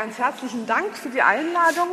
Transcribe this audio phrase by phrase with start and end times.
[0.00, 1.88] ganz herzlichen Dank für die Einladung.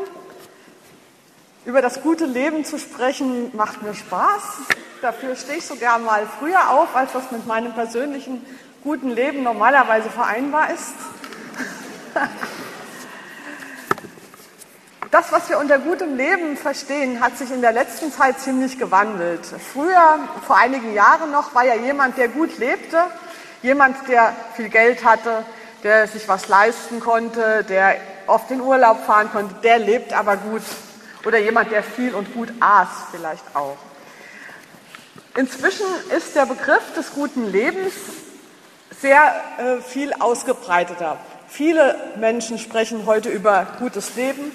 [1.66, 4.60] Über das gute Leben zu sprechen macht mir Spaß.
[5.02, 8.46] Dafür stehe ich sogar mal früher auf, als das mit meinem persönlichen
[8.82, 10.94] guten Leben normalerweise vereinbar ist.
[15.10, 19.46] Das, was wir unter gutem Leben verstehen, hat sich in der letzten Zeit ziemlich gewandelt.
[19.46, 23.06] Früher, vor einigen Jahren noch, war ja jemand, der gut lebte,
[23.62, 25.46] jemand, der viel Geld hatte,
[25.84, 27.96] der sich was leisten konnte, der
[28.28, 30.64] oft in Urlaub fahren konnte, der lebt aber gut.
[31.26, 33.78] Oder jemand, der viel und gut aß vielleicht auch.
[35.36, 37.94] Inzwischen ist der Begriff des guten Lebens
[39.00, 39.20] sehr
[39.58, 41.18] äh, viel ausgebreiteter.
[41.48, 44.52] Viele Menschen sprechen heute über gutes Leben,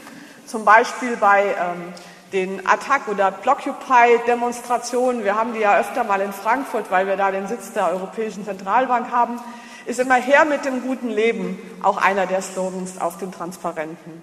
[0.47, 1.93] zum Beispiel bei ähm,
[2.33, 5.25] den Attack- oder Blockupy-Demonstrationen.
[5.25, 8.45] Wir haben die ja öfter mal in Frankfurt, weil wir da den Sitz der Europäischen
[8.45, 9.41] Zentralbank haben.
[9.87, 14.23] Ist immer her mit dem guten Leben auch einer der Slogans auf den Transparenten.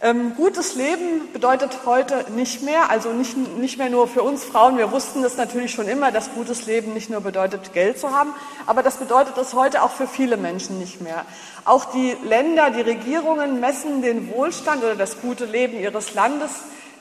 [0.00, 4.78] Ähm, gutes Leben bedeutet heute nicht mehr, also nicht, nicht mehr nur für uns Frauen.
[4.78, 8.32] Wir wussten das natürlich schon immer, dass gutes Leben nicht nur bedeutet, Geld zu haben,
[8.66, 11.24] aber das bedeutet es heute auch für viele Menschen nicht mehr.
[11.64, 16.52] Auch die Länder, die Regierungen messen den Wohlstand oder das gute Leben ihres Landes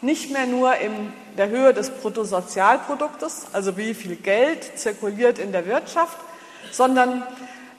[0.02, 5.68] nicht mehr nur in der Höhe des Bruttosozialproduktes, also wie viel Geld zirkuliert in der
[5.68, 6.18] Wirtschaft,
[6.72, 7.22] sondern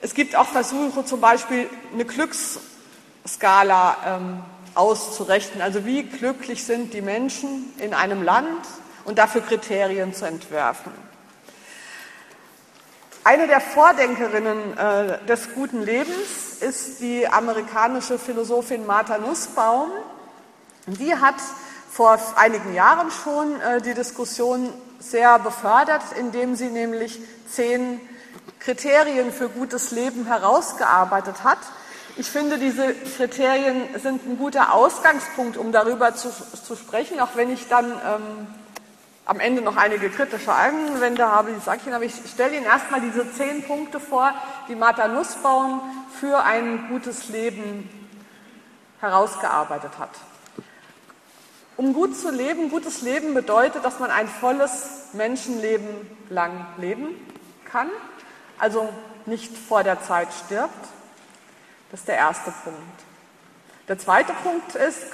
[0.01, 4.43] es gibt auch Versuche, zum Beispiel eine Glücksskala ähm,
[4.75, 5.61] auszurechnen.
[5.61, 8.65] Also wie glücklich sind die Menschen in einem Land
[9.05, 10.91] und dafür Kriterien zu entwerfen.
[13.25, 19.89] Eine der Vordenkerinnen äh, des guten Lebens ist die amerikanische Philosophin Martha Nussbaum.
[20.87, 21.35] Die hat
[21.91, 27.99] vor einigen Jahren schon äh, die Diskussion sehr befördert, indem sie nämlich zehn
[28.59, 31.59] Kriterien für gutes Leben herausgearbeitet hat,
[32.19, 37.49] ich finde, diese Kriterien sind ein guter Ausgangspunkt, um darüber zu, zu sprechen, auch wenn
[37.49, 38.47] ich dann ähm,
[39.25, 42.65] am Ende noch einige kritische Einwände habe, die sage ich Ihnen, aber ich stelle Ihnen
[42.65, 44.33] erstmal diese zehn Punkte vor,
[44.67, 45.81] die Martha Nussbaum
[46.19, 47.87] für ein gutes Leben
[48.99, 50.09] herausgearbeitet hat.
[51.77, 55.87] Um gut zu leben, gutes Leben bedeutet, dass man ein volles Menschenleben
[56.29, 57.07] lang leben
[57.63, 57.87] kann,
[58.59, 58.89] also
[59.25, 60.87] nicht vor der Zeit stirbt
[61.91, 62.77] das ist der erste Punkt.
[63.87, 65.07] Der zweite Punkt ist,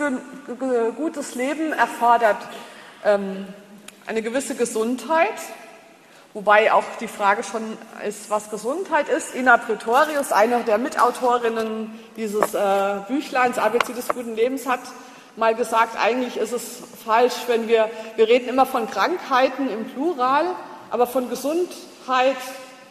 [0.97, 2.38] gutes Leben erfordert
[3.06, 3.47] ähm,
[4.06, 5.33] eine gewisse Gesundheit,
[6.33, 9.33] wobei auch die Frage schon ist, was Gesundheit ist.
[9.35, 14.81] Ina Pretorius, eine der Mitautorinnen dieses äh, Büchleins ABC des guten Lebens, hat
[15.38, 20.45] mal gesagt, eigentlich ist es falsch, wenn wir, wir reden immer von Krankheiten im Plural,
[20.91, 22.35] aber von Gesundheit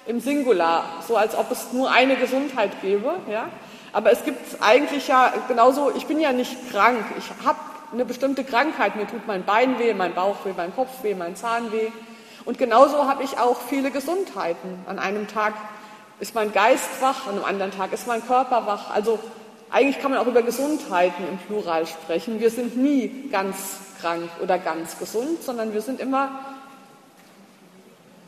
[0.07, 3.15] im Singular, so als ob es nur eine Gesundheit gäbe.
[3.31, 3.49] Ja?
[3.93, 7.59] Aber es gibt eigentlich ja genauso, ich bin ja nicht krank, ich habe
[7.93, 11.37] eine bestimmte Krankheit, mir tut mein Bein weh, mein Bauch weh, mein Kopf weh, mein
[11.37, 11.91] Zahn weh.
[12.45, 14.81] Und genauso habe ich auch viele Gesundheiten.
[14.87, 15.55] An einem Tag
[16.21, 18.91] ist mein Geist wach, an einem anderen Tag ist mein Körper wach.
[18.93, 19.19] Also
[19.71, 22.41] eigentlich kann man auch über Gesundheiten im Plural sprechen.
[22.41, 26.31] Wir sind nie ganz krank oder ganz gesund, sondern wir sind immer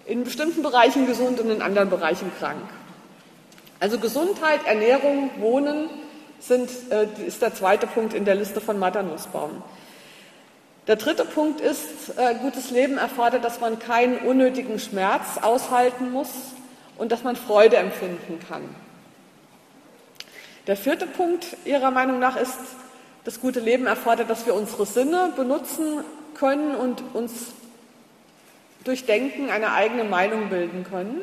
[0.07, 2.63] in bestimmten Bereichen gesund und in anderen Bereichen krank.
[3.81, 5.91] Also Gesundheit, Ernährung, Wohnen
[6.39, 9.05] sind, äh, ist der zweite Punkt in der Liste von Martha.
[10.87, 16.31] Der dritte Punkt ist, äh, gutes Leben erfordert, dass man keinen unnötigen Schmerz aushalten muss
[16.97, 18.63] und dass man Freude empfinden kann.
[20.67, 22.59] Der vierte Punkt Ihrer Meinung nach ist,
[23.25, 27.33] das gute Leben erfordert, dass wir unsere Sinne benutzen können und uns
[28.87, 31.21] durch Denken eine eigene Meinung bilden können.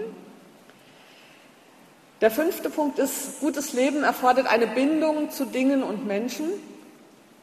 [2.22, 6.46] Der fünfte Punkt ist, gutes Leben erfordert eine Bindung zu Dingen und Menschen.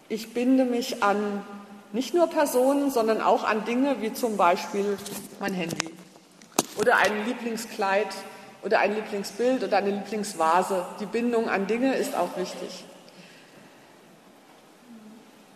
[0.08, 1.44] Ich binde mich an
[1.92, 4.96] nicht nur Personen, sondern auch an Dinge wie zum Beispiel
[5.40, 5.90] mein Handy
[6.78, 8.08] oder ein Lieblingskleid
[8.62, 10.86] oder ein Lieblingsbild oder eine Lieblingsvase.
[11.00, 12.84] Die Bindung an Dinge ist auch wichtig.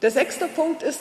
[0.02, 1.00] Der sechste Punkt ist,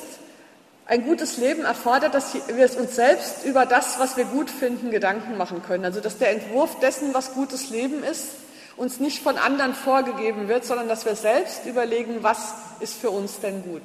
[0.93, 4.91] ein gutes Leben erfordert, dass wir es uns selbst über das, was wir gut finden,
[4.91, 5.85] Gedanken machen können.
[5.85, 8.27] Also dass der Entwurf dessen, was gutes Leben ist,
[8.77, 13.39] uns nicht von anderen vorgegeben wird, sondern dass wir selbst überlegen, was ist für uns
[13.39, 13.81] denn gut.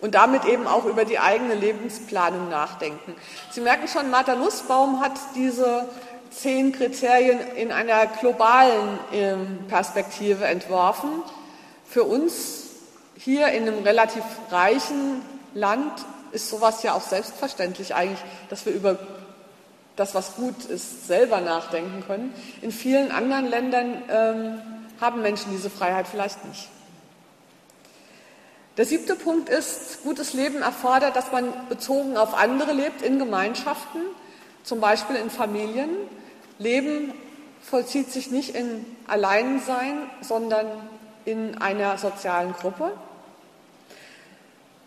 [0.00, 3.14] Und damit eben auch über die eigene Lebensplanung nachdenken.
[3.52, 5.88] Sie merken schon, Martha Nussbaum hat diese
[6.30, 11.22] zehn Kriterien in einer globalen ähm, Perspektive entworfen.
[11.86, 12.63] Für uns
[13.16, 15.22] hier in einem relativ reichen
[15.54, 15.92] Land
[16.32, 18.18] ist sowas ja auch selbstverständlich eigentlich,
[18.50, 18.98] dass wir über
[19.96, 22.34] das, was gut ist, selber nachdenken können.
[22.60, 24.60] In vielen anderen Ländern ähm,
[25.00, 26.68] haben Menschen diese Freiheit vielleicht nicht.
[28.76, 34.00] Der siebte Punkt ist, gutes Leben erfordert, dass man bezogen auf andere lebt, in Gemeinschaften,
[34.64, 35.90] zum Beispiel in Familien.
[36.58, 37.12] Leben
[37.62, 40.66] vollzieht sich nicht in Alleinsein, sondern
[41.24, 42.92] in einer sozialen Gruppe.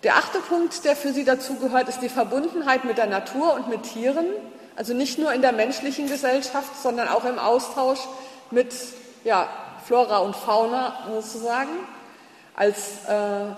[0.03, 3.83] Der achte Punkt, der für Sie dazugehört, ist die Verbundenheit mit der Natur und mit
[3.83, 4.25] Tieren.
[4.75, 7.99] Also nicht nur in der menschlichen Gesellschaft, sondern auch im Austausch
[8.51, 8.73] mit
[9.23, 9.49] ja,
[9.85, 11.71] Flora und Fauna sozusagen.
[12.55, 13.53] Als äh,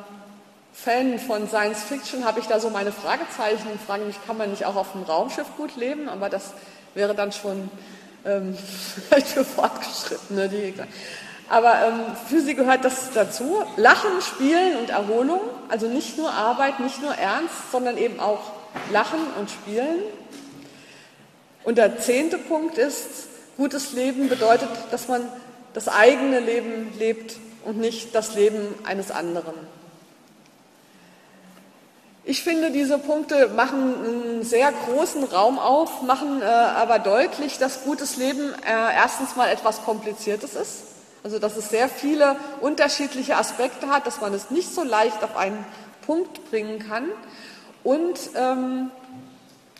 [0.74, 4.50] Fan von Science Fiction habe ich da so meine Fragezeichen und frage mich, kann man
[4.50, 6.08] nicht auch auf dem Raumschiff gut leben?
[6.08, 6.54] Aber das
[6.94, 7.70] wäre dann schon
[8.26, 8.58] ähm,
[9.10, 10.48] vielleicht für Fortgeschrittene.
[10.48, 10.74] Die,
[11.50, 13.64] aber ähm, für sie gehört das dazu.
[13.76, 15.42] Lachen, Spielen und Erholung.
[15.68, 18.52] Also nicht nur Arbeit, nicht nur Ernst, sondern eben auch
[18.92, 20.00] Lachen und Spielen.
[21.64, 25.28] Und der zehnte Punkt ist, gutes Leben bedeutet, dass man
[25.74, 27.36] das eigene Leben lebt
[27.66, 29.56] und nicht das Leben eines anderen.
[32.24, 37.84] Ich finde, diese Punkte machen einen sehr großen Raum auf, machen äh, aber deutlich, dass
[37.84, 40.89] gutes Leben äh, erstens mal etwas Kompliziertes ist.
[41.24, 45.36] Also, dass es sehr viele unterschiedliche Aspekte hat, dass man es nicht so leicht auf
[45.36, 45.66] einen
[46.06, 47.06] Punkt bringen kann.
[47.84, 48.92] Und ähm,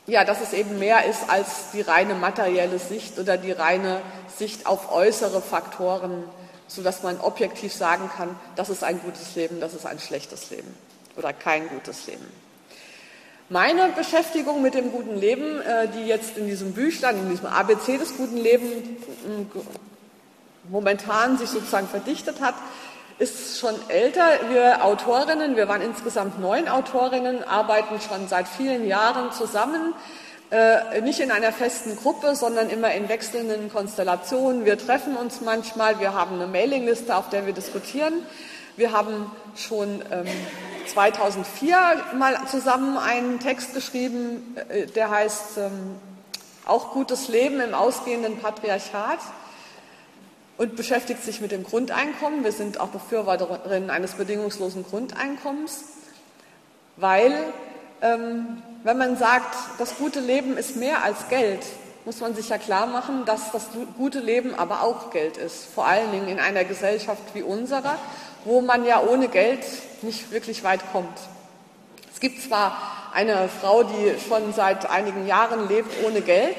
[0.06, 4.02] ja, dass es eben mehr ist als die reine materielle Sicht oder die reine
[4.36, 6.24] Sicht auf äußere Faktoren,
[6.68, 10.76] sodass man objektiv sagen kann, das ist ein gutes Leben, das ist ein schlechtes Leben
[11.16, 12.26] oder kein gutes Leben.
[13.50, 17.98] Meine Beschäftigung mit dem guten Leben, äh, die jetzt in diesem Büchlein, in diesem ABC
[17.98, 18.84] des guten Lebens
[20.70, 22.56] momentan sich sozusagen verdichtet hat,
[23.18, 24.24] ist schon älter.
[24.50, 29.94] Wir Autorinnen, wir waren insgesamt neun Autorinnen, arbeiten schon seit vielen Jahren zusammen,
[30.52, 34.66] äh, nicht in einer festen Gruppe, sondern immer in wechselnden Konstellationen.
[34.66, 38.14] Wir treffen uns manchmal, wir haben eine Mailingliste, auf der wir diskutieren.
[38.78, 40.26] Wir haben schon ähm,
[40.88, 41.78] 2004
[42.18, 45.98] mal zusammen einen Text geschrieben, äh, der heißt ähm,
[46.66, 49.20] Auch gutes Leben im ausgehenden Patriarchat
[50.60, 52.44] und beschäftigt sich mit dem Grundeinkommen.
[52.44, 55.86] Wir sind auch Befürworterinnen eines bedingungslosen Grundeinkommens,
[56.98, 57.32] weil
[58.02, 61.62] ähm, wenn man sagt, das gute Leben ist mehr als Geld,
[62.04, 63.68] muss man sich ja klar machen, dass das
[63.98, 67.98] gute Leben aber auch Geld ist, vor allen Dingen in einer Gesellschaft wie unserer,
[68.44, 69.64] wo man ja ohne Geld
[70.02, 71.20] nicht wirklich weit kommt.
[72.14, 72.78] Es gibt zwar
[73.14, 76.58] eine Frau, die schon seit einigen Jahren lebt ohne Geld,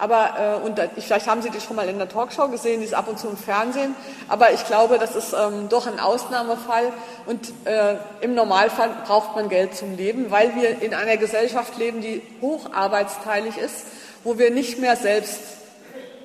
[0.00, 2.94] aber äh, und vielleicht haben Sie die schon mal in der Talkshow gesehen, die ist
[2.94, 3.94] ab und zu im Fernsehen,
[4.28, 6.92] aber ich glaube, das ist ähm, doch ein Ausnahmefall
[7.26, 12.00] und äh, im Normalfall braucht man Geld zum Leben, weil wir in einer Gesellschaft leben,
[12.00, 13.86] die hocharbeitsteilig ist,
[14.24, 15.40] wo wir nicht mehr selbst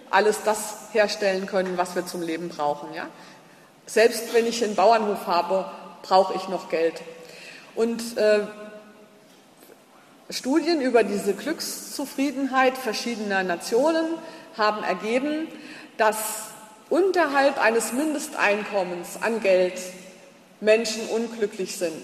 [0.10, 2.94] alles das herstellen können, was wir zum Leben brauchen.
[2.94, 3.08] Ja?
[3.86, 5.66] Selbst wenn ich einen Bauernhof habe,
[6.02, 7.02] brauche ich noch Geld.
[7.76, 8.42] Und äh,
[10.30, 14.06] Studien über diese Glückszufriedenheit verschiedener Nationen
[14.58, 15.48] haben ergeben,
[15.98, 16.18] dass
[16.90, 19.80] unterhalb eines Mindesteinkommens an Geld
[20.62, 22.04] Menschen unglücklich sind.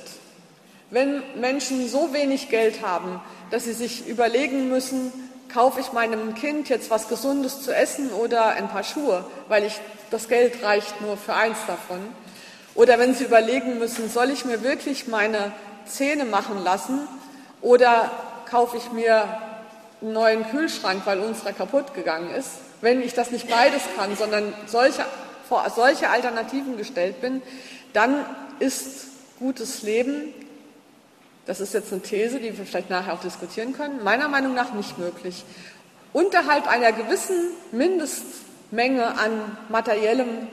[0.91, 3.19] Wenn Menschen so wenig Geld haben,
[3.49, 5.11] dass sie sich überlegen müssen,
[5.51, 9.79] kaufe ich meinem Kind jetzt was Gesundes zu essen oder ein paar Schuhe, weil ich
[10.11, 11.99] das Geld reicht nur für eins davon.
[12.75, 15.51] Oder wenn Sie überlegen müssen, soll ich mir wirklich meine
[15.85, 17.07] Zähne machen lassen
[17.61, 18.11] oder
[18.49, 19.23] kaufe ich mir
[20.01, 22.49] einen neuen Kühlschrank, weil unserer kaputt gegangen ist.
[22.81, 25.05] Wenn ich das nicht beides kann, sondern solche,
[25.47, 27.41] vor solche Alternativen gestellt bin,
[27.93, 28.25] dann
[28.59, 29.07] ist
[29.39, 30.33] gutes Leben,
[31.45, 34.73] das ist jetzt eine These, die wir vielleicht nachher auch diskutieren können, meiner Meinung nach
[34.73, 35.43] nicht möglich.
[36.13, 40.47] Unterhalb einer gewissen Mindestmenge an materiellem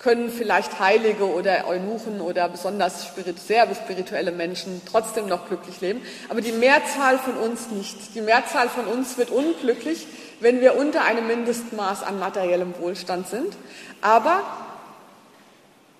[0.00, 3.12] können vielleicht Heilige oder Eunuchen oder besonders
[3.46, 6.00] sehr spirituelle Menschen trotzdem noch glücklich leben.
[6.30, 8.14] Aber die Mehrzahl von uns nicht.
[8.14, 10.06] Die Mehrzahl von uns wird unglücklich,
[10.40, 13.54] wenn wir unter einem Mindestmaß an materiellem Wohlstand sind.
[14.00, 14.42] Aber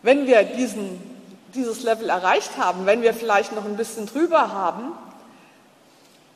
[0.03, 0.99] wenn wir diesen,
[1.55, 4.93] dieses Level erreicht haben, wenn wir vielleicht noch ein bisschen drüber haben,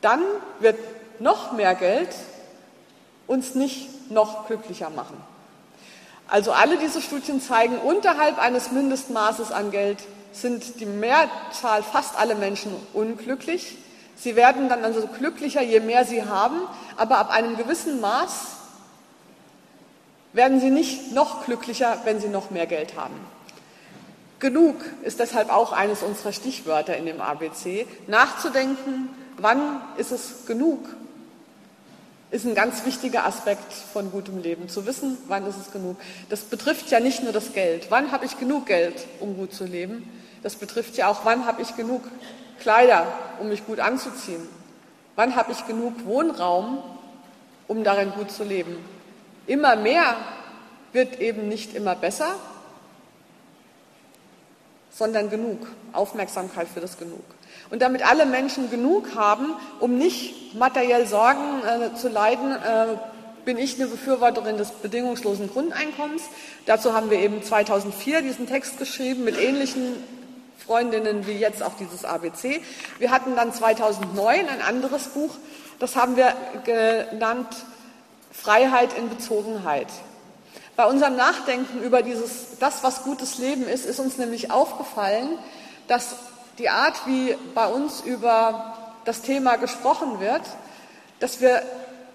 [0.01, 0.21] dann
[0.59, 0.77] wird
[1.19, 2.09] noch mehr Geld
[3.25, 5.17] uns nicht noch glücklicher machen.
[6.27, 9.99] Also alle diese Studien zeigen, unterhalb eines Mindestmaßes an Geld
[10.31, 13.77] sind die Mehrzahl, fast alle Menschen unglücklich.
[14.15, 16.61] Sie werden dann also glücklicher, je mehr sie haben,
[16.97, 18.55] aber ab einem gewissen Maß
[20.33, 23.15] werden sie nicht noch glücklicher, wenn sie noch mehr Geld haben.
[24.39, 27.87] Genug ist deshalb auch eines unserer Stichwörter in dem ABC.
[28.07, 30.79] Nachzudenken, wann ist es genug?
[32.35, 35.95] Ist ein ganz wichtiger Aspekt von gutem Leben, zu wissen, wann ist es genug.
[36.29, 37.87] Das betrifft ja nicht nur das Geld.
[37.89, 40.09] Wann habe ich genug Geld, um gut zu leben?
[40.43, 42.03] Das betrifft ja auch, wann habe ich genug
[42.59, 43.07] Kleider,
[43.39, 44.41] um mich gut anzuziehen?
[45.15, 46.83] Wann habe ich genug Wohnraum,
[47.69, 48.75] um darin gut zu leben?
[49.47, 50.17] Immer mehr
[50.91, 52.35] wird eben nicht immer besser,
[54.91, 55.67] sondern genug.
[55.93, 57.23] Aufmerksamkeit für das Genug.
[57.75, 62.95] Und damit alle Menschen genug haben, um nicht materiell Sorgen äh, zu leiden, äh,
[63.43, 66.23] bin ich eine Befürworterin des bedingungslosen Grundeinkommens.
[66.65, 70.01] Dazu haben wir eben 2004 diesen Text geschrieben mit ähnlichen
[70.65, 72.61] Freundinnen wie jetzt auch dieses ABC.
[72.97, 75.31] Wir hatten dann 2009 ein anderes Buch,
[75.77, 77.49] das haben wir genannt
[78.31, 79.87] Freiheit in Bezogenheit.
[80.77, 85.27] Bei unserem Nachdenken über dieses, das, was gutes Leben ist, ist uns nämlich aufgefallen,
[85.89, 86.15] dass
[86.57, 90.41] die Art, wie bei uns über das Thema gesprochen wird,
[91.19, 91.61] dass wir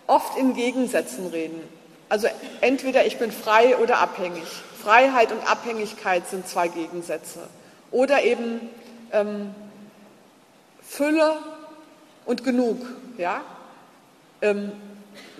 [0.07, 1.63] oft in Gegensätzen reden.
[2.09, 2.27] Also
[2.61, 4.49] entweder ich bin frei oder abhängig.
[4.83, 7.41] Freiheit und Abhängigkeit sind zwei Gegensätze.
[7.91, 8.69] Oder eben
[9.13, 9.55] ähm,
[10.83, 11.37] Fülle
[12.25, 12.79] und genug.
[13.19, 13.43] Ja?
[14.43, 14.73] Ähm,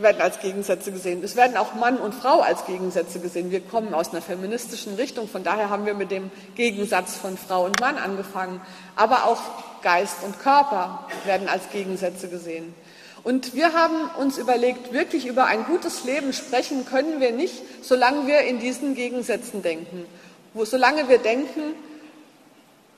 [0.03, 1.23] werden als Gegensätze gesehen.
[1.23, 3.51] Es werden auch Mann und Frau als Gegensätze gesehen.
[3.51, 7.65] Wir kommen aus einer feministischen Richtung, von daher haben wir mit dem Gegensatz von Frau
[7.65, 8.61] und Mann angefangen.
[8.97, 9.41] Aber auch
[9.83, 12.75] Geist und Körper werden als Gegensätze gesehen.
[13.23, 18.27] Und wir haben uns überlegt, wirklich über ein gutes Leben sprechen können wir nicht, solange
[18.27, 20.07] wir in diesen Gegensätzen denken.
[20.55, 21.75] Wo, solange wir denken,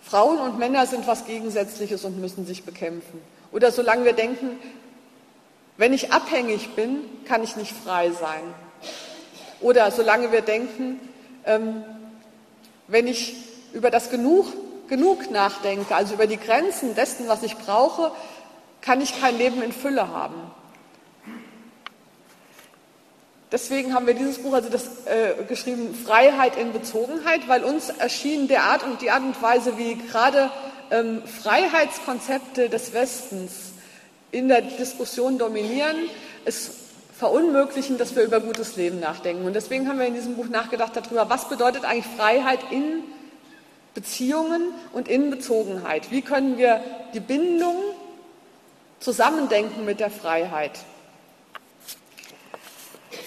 [0.03, 3.21] Frauen und Männer sind was Gegensätzliches und müssen sich bekämpfen.
[3.51, 4.59] Oder solange wir denken,
[5.83, 8.55] wenn ich abhängig bin, kann ich nicht frei sein.
[9.61, 11.01] Oder solange wir denken,
[11.45, 11.83] ähm,
[12.87, 13.35] wenn ich
[13.73, 14.47] über das Genug,
[14.87, 18.13] Genug nachdenke, also über die Grenzen dessen, was ich brauche,
[18.81, 20.53] kann ich kein Leben in Fülle haben.
[23.51, 28.47] Deswegen haben wir dieses Buch, also das äh, geschrieben, Freiheit in Bezogenheit, weil uns erschien
[28.47, 30.49] der Art und die Art und Weise, wie gerade
[30.93, 33.72] ähm, Freiheitskonzepte des Westens
[34.33, 35.97] in der Diskussion dominieren,
[36.45, 36.73] es
[37.17, 39.45] verunmöglichen, dass wir über gutes Leben nachdenken.
[39.45, 43.05] Und deswegen haben wir in diesem Buch nachgedacht darüber, was bedeutet eigentlich Freiheit in
[43.95, 46.11] Beziehungen und in Bezogenheit.
[46.11, 46.83] Wie können wir
[47.15, 47.77] die Bindung
[48.99, 50.73] zusammendenken mit der Freiheit?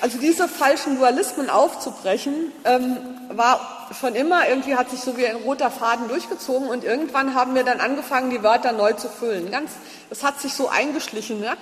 [0.01, 2.97] Also diese falschen Dualismen aufzubrechen, ähm,
[3.29, 7.55] war schon immer, irgendwie hat sich so wie ein roter Faden durchgezogen und irgendwann haben
[7.55, 9.51] wir dann angefangen, die Wörter neu zu füllen.
[9.51, 9.71] Ganz,
[10.09, 11.39] das hat sich so eingeschlichen.
[11.39, 11.53] Ne?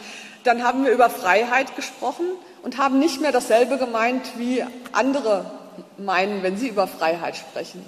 [0.43, 2.25] Dann haben wir über Freiheit gesprochen
[2.61, 5.45] und haben nicht mehr dasselbe gemeint, wie andere
[5.97, 7.83] meinen, wenn sie über Freiheit sprechen.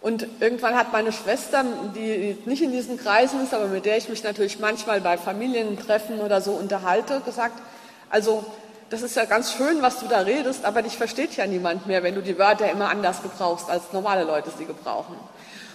[0.00, 1.64] Und irgendwann hat meine Schwester,
[1.94, 6.20] die nicht in diesen Kreisen ist, aber mit der ich mich natürlich manchmal bei Familientreffen
[6.20, 7.58] oder so unterhalte, gesagt,
[8.10, 8.44] also
[8.90, 12.02] das ist ja ganz schön, was du da redest, aber dich versteht ja niemand mehr,
[12.02, 15.16] wenn du die Wörter immer anders gebrauchst, als normale Leute sie gebrauchen.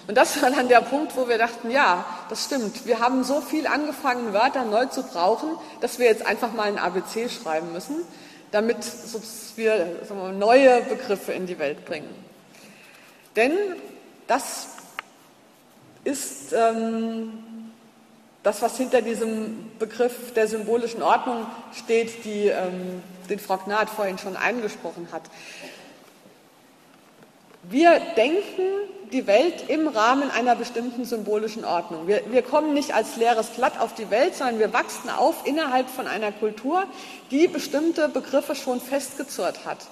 [0.08, 2.88] Und das war dann der Punkt, wo wir dachten, ja, das stimmt.
[2.88, 5.50] Wir haben so viel angefangen, Wörter neu zu brauchen,
[5.82, 7.98] dass wir jetzt einfach mal ein ABC schreiben müssen,
[8.51, 8.78] damit
[9.56, 9.86] wir
[10.38, 12.10] neue Begriffe in die Welt bringen.
[13.36, 13.51] Denn
[14.25, 14.70] das
[16.04, 17.44] ist ähm,
[18.50, 24.18] das, was hinter diesem Begriff der symbolischen Ordnung steht, die, ähm, den Frau Gnad vorhin
[24.18, 25.22] schon angesprochen hat.
[27.62, 28.63] Wir denken
[29.12, 32.08] die Welt im Rahmen einer bestimmten symbolischen Ordnung.
[32.08, 35.88] Wir, wir, kommen nicht als leeres Blatt auf die Welt, sondern wir wachsen auf innerhalb
[35.88, 36.86] von einer Kultur,
[37.29, 39.86] die bestimmte Begriffe schon festgezurrt hat.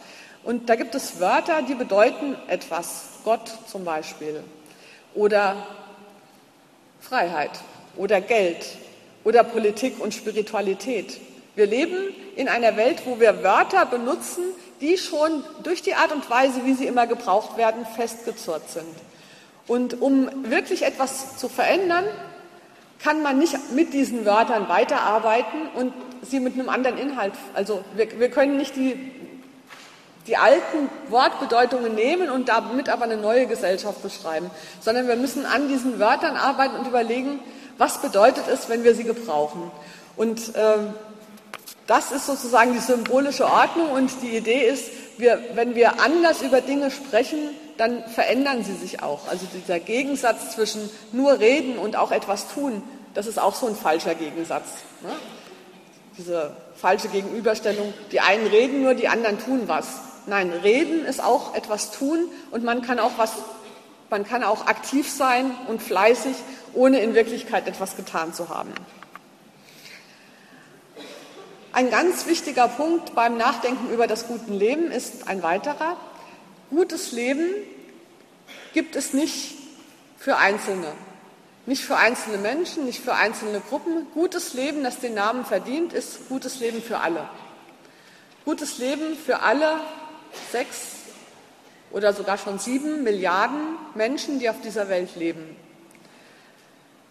[0.44, 3.20] Und da gibt es Wörter, die bedeuten etwas.
[3.24, 4.44] Gott zum Beispiel.
[5.14, 5.68] Oder
[7.00, 7.52] Freiheit
[7.98, 8.66] oder Geld
[9.24, 11.20] oder Politik und Spiritualität.
[11.56, 14.44] Wir leben in einer Welt, wo wir Wörter benutzen,
[14.80, 18.86] die schon durch die Art und Weise, wie sie immer gebraucht werden, festgezurrt sind.
[19.68, 22.06] Und um wirklich etwas zu verändern,
[23.04, 27.34] kann man nicht mit diesen Wörtern weiterarbeiten und sie mit einem anderen Inhalt.
[27.54, 29.12] Also wir, wir können nicht die,
[30.25, 34.50] die alten Wortbedeutungen nehmen und damit aber eine neue Gesellschaft beschreiben,
[34.80, 37.39] sondern wir müssen an diesen Wörtern arbeiten und überlegen,
[37.77, 39.72] was bedeutet es, wenn wir sie gebrauchen?
[40.15, 40.77] Und äh,
[41.86, 46.62] das ist sozusagen die symbolische Ordnung und die Idee ist, wir, wenn wir anders über
[46.62, 49.27] Dinge sprechen, dann verändern sie sich auch.
[49.29, 53.75] Also dieser Gegensatz zwischen nur reden und auch etwas tun, das ist auch so ein
[53.75, 54.65] falscher Gegensatz.
[55.01, 55.10] Ne?
[56.17, 59.88] Diese falsche Gegenüberstellung, die einen reden nur, die anderen tun was.
[60.25, 63.31] Nein, reden ist auch etwas tun und man kann auch was,
[64.10, 66.36] man kann auch aktiv sein und fleißig
[66.74, 68.74] ohne in Wirklichkeit etwas getan zu haben.
[71.74, 75.98] Ein ganz wichtiger Punkt beim Nachdenken über das gute Leben ist ein weiterer.
[76.70, 77.50] Gutes Leben
[78.74, 79.56] gibt es nicht
[80.18, 80.94] für Einzelne,
[81.66, 84.08] nicht für einzelne Menschen, nicht für einzelne Gruppen.
[84.14, 87.30] Gutes Leben, das den Namen verdient, ist gutes Leben für alle.
[88.44, 89.80] Gutes Leben für alle
[90.52, 90.97] sechs
[91.91, 95.56] oder sogar schon sieben Milliarden Menschen, die auf dieser Welt leben.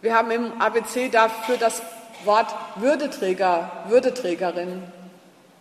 [0.03, 1.83] Wir haben im ABC dafür das
[2.25, 4.83] Wort Würdeträger, Würdeträgerin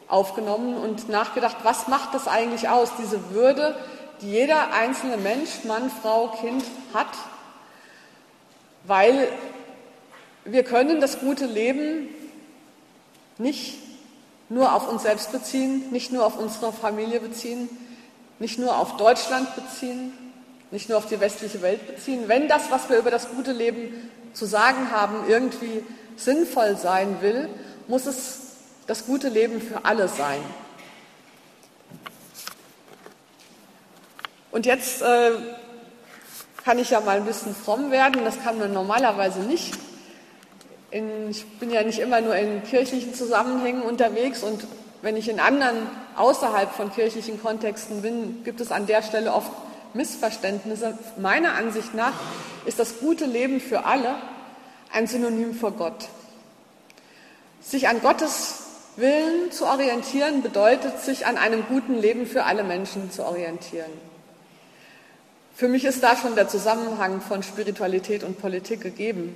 [0.08, 3.76] aufgenommen und nachgedacht, was macht das eigentlich aus, diese Würde,
[4.22, 7.08] die jeder einzelne Mensch, Mann, Frau, Kind hat,
[8.84, 9.28] weil
[10.44, 12.10] wir können das gute Leben
[13.38, 13.80] nicht
[14.50, 17.68] nur auf uns selbst beziehen, nicht nur auf unsere Familie beziehen,
[18.40, 20.14] nicht nur auf Deutschland beziehen,
[20.72, 22.28] nicht nur auf die westliche Welt beziehen.
[22.28, 25.84] Wenn das, was wir über das gute Leben zu sagen haben, irgendwie
[26.16, 27.50] sinnvoll sein will,
[27.88, 28.40] muss es
[28.88, 30.42] das gute Leben für alle sein.
[34.52, 35.32] Und jetzt äh,
[36.64, 39.74] kann ich ja mal ein bisschen fromm werden, das kann man normalerweise nicht.
[40.92, 44.66] In, ich bin ja nicht immer nur in kirchlichen Zusammenhängen unterwegs und
[45.02, 49.52] wenn ich in anderen außerhalb von kirchlichen Kontexten bin, gibt es an der Stelle oft
[49.94, 50.98] Missverständnisse.
[51.18, 52.14] Meiner Ansicht nach
[52.66, 54.16] ist das gute Leben für alle
[54.92, 56.08] ein Synonym für Gott.
[57.62, 58.62] Sich an Gottes
[58.98, 63.92] Willen zu orientieren bedeutet, sich an einem guten Leben für alle Menschen zu orientieren.
[65.54, 69.36] Für mich ist da schon der Zusammenhang von Spiritualität und Politik gegeben.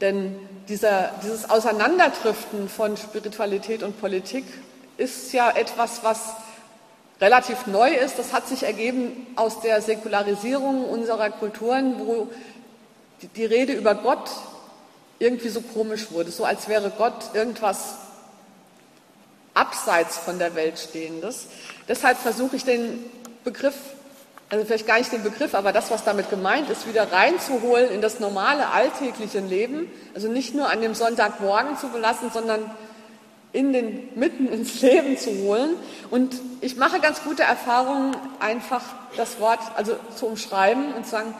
[0.00, 0.36] Denn
[0.68, 4.44] dieser, dieses Auseinanderdriften von Spiritualität und Politik
[5.00, 6.34] ist ja etwas, was
[7.20, 8.18] relativ neu ist.
[8.18, 12.28] Das hat sich ergeben aus der Säkularisierung unserer Kulturen, wo
[13.34, 14.30] die Rede über Gott
[15.18, 17.94] irgendwie so komisch wurde, so als wäre Gott irgendwas
[19.52, 21.46] abseits von der Welt Stehendes.
[21.88, 23.04] Deshalb versuche ich den
[23.44, 23.74] Begriff,
[24.48, 28.00] also vielleicht gar nicht den Begriff, aber das, was damit gemeint ist, wieder reinzuholen in
[28.00, 29.90] das normale alltägliche Leben.
[30.14, 32.70] Also nicht nur an dem Sonntagmorgen zu belassen, sondern
[33.52, 35.70] in den mitten ins Leben zu holen.
[36.10, 38.82] Und ich mache ganz gute Erfahrungen, einfach
[39.16, 41.34] das Wort also zu umschreiben und zu sagen,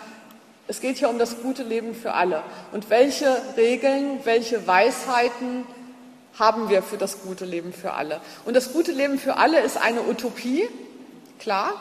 [0.67, 2.43] es geht hier um das gute Leben für alle.
[2.73, 5.65] Und welche Regeln, welche Weisheiten
[6.39, 8.21] haben wir für das gute Leben für alle?
[8.45, 10.69] Und das gute Leben für alle ist eine Utopie,
[11.39, 11.75] klar.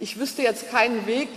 [0.00, 1.28] Ich wüsste jetzt keinen Weg,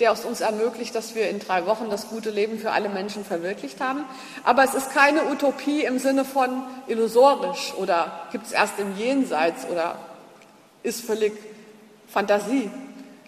[0.00, 3.24] der es uns ermöglicht, dass wir in drei Wochen das gute Leben für alle Menschen
[3.24, 4.04] verwirklicht haben.
[4.44, 9.66] Aber es ist keine Utopie im Sinne von illusorisch oder gibt es erst im Jenseits
[9.68, 9.96] oder
[10.82, 11.32] ist völlig
[12.08, 12.70] Fantasie,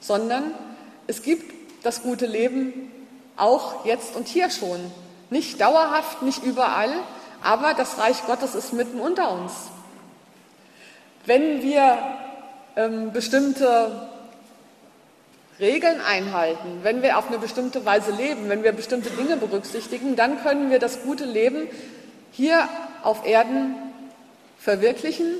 [0.01, 0.53] sondern
[1.07, 1.53] es gibt
[1.85, 2.91] das gute Leben
[3.37, 4.81] auch jetzt und hier schon.
[5.31, 6.93] Nicht dauerhaft, nicht überall,
[7.43, 9.53] aber das Reich Gottes ist mitten unter uns.
[11.27, 11.99] Wenn wir
[12.77, 14.09] ähm, bestimmte
[15.61, 20.43] Regeln einhalten, wenn wir auf eine bestimmte Weise leben, wenn wir bestimmte Dinge berücksichtigen, dann
[20.43, 21.69] können wir das gute Leben
[22.33, 22.69] hier
[23.03, 23.77] auf Erden
[24.59, 25.37] verwirklichen,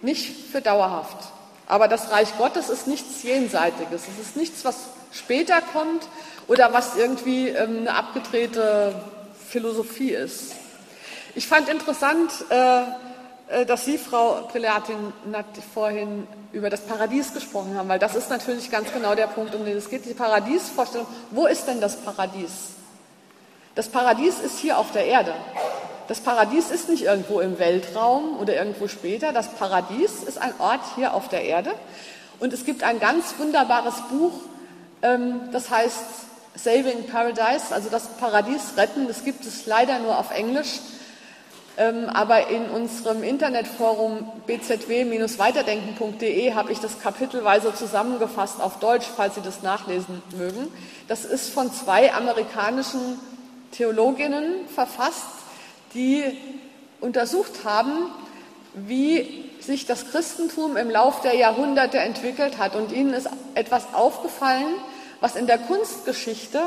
[0.00, 1.32] nicht für dauerhaft.
[1.66, 6.08] Aber das Reich Gottes ist nichts Jenseitiges, es ist nichts, was später kommt
[6.46, 8.94] oder was irgendwie ähm, eine abgedrehte
[9.48, 10.54] Philosophie ist.
[11.34, 12.82] Ich fand interessant, äh,
[13.66, 15.12] dass Sie, Frau Prelatin,
[15.72, 19.64] vorhin über das Paradies gesprochen haben, weil das ist natürlich ganz genau der Punkt, um
[19.64, 21.06] den es geht, die Paradiesvorstellung.
[21.30, 22.70] Wo ist denn das Paradies?
[23.74, 25.34] Das Paradies ist hier auf der Erde.
[26.08, 29.32] Das Paradies ist nicht irgendwo im Weltraum oder irgendwo später.
[29.32, 31.72] Das Paradies ist ein Ort hier auf der Erde.
[32.40, 34.32] Und es gibt ein ganz wunderbares Buch
[35.02, 36.04] ähm, das heißt
[36.54, 39.06] Saving Paradise, also das Paradies retten.
[39.06, 40.80] Das gibt es leider nur auf Englisch.
[41.78, 49.42] Ähm, aber in unserem Internetforum bzw-weiterdenken.de habe ich das kapitelweise zusammengefasst auf Deutsch, falls Sie
[49.42, 50.72] das nachlesen mögen.
[51.06, 53.20] Das ist von zwei amerikanischen
[53.70, 55.28] Theologinnen verfasst,
[55.94, 56.24] die
[57.00, 58.10] untersucht haben,
[58.74, 62.74] wie sich das Christentum im Lauf der Jahrhunderte entwickelt hat.
[62.74, 64.66] Und ihnen ist etwas aufgefallen,
[65.20, 66.60] was in der Kunstgeschichte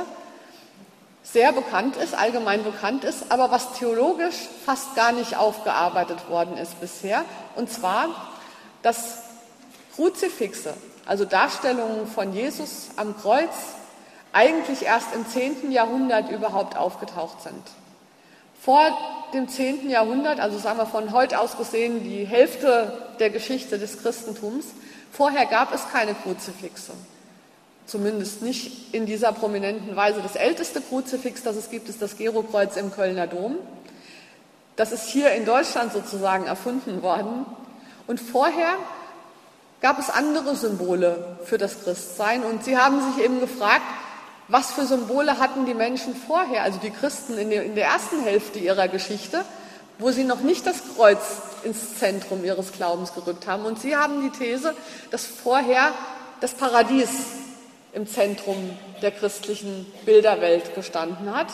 [1.24, 6.80] sehr bekannt ist, allgemein bekannt ist, aber was theologisch fast gar nicht aufgearbeitet worden ist
[6.80, 7.24] bisher.
[7.56, 8.08] Und zwar,
[8.82, 9.20] dass
[9.96, 10.74] Kruzifixe,
[11.06, 13.54] also Darstellungen von Jesus am Kreuz,
[14.34, 15.72] eigentlich erst im 10.
[15.72, 17.62] Jahrhundert überhaupt aufgetaucht sind.
[18.62, 18.82] Vor
[19.34, 19.90] dem 10.
[19.90, 24.68] Jahrhundert, also sagen wir von heute aus gesehen die Hälfte der Geschichte des Christentums,
[25.12, 26.94] vorher gab es keine Kruzifixe.
[27.92, 30.22] Zumindest nicht in dieser prominenten Weise.
[30.22, 33.58] Das älteste Kruzifix, das es gibt, ist das Gerokreuz im Kölner Dom.
[34.78, 37.46] Das ist hier in Deutschland sozusagen erfunden worden.
[38.08, 38.78] Und vorher
[39.82, 42.44] gab es andere Symbole für das Christsein.
[42.46, 43.84] Und sie haben sich eben gefragt,
[44.48, 48.22] was für Symbole hatten die Menschen vorher, also die Christen in der, in der ersten
[48.24, 49.44] Hälfte ihrer Geschichte,
[50.00, 51.20] wo sie noch nicht das Kreuz
[51.64, 53.66] ins Zentrum ihres Glaubens gerückt haben.
[53.66, 54.76] Und sie haben die These,
[55.10, 55.92] dass vorher
[56.40, 57.10] das Paradies
[57.94, 61.48] im Zentrum der christlichen Bilderwelt gestanden hat.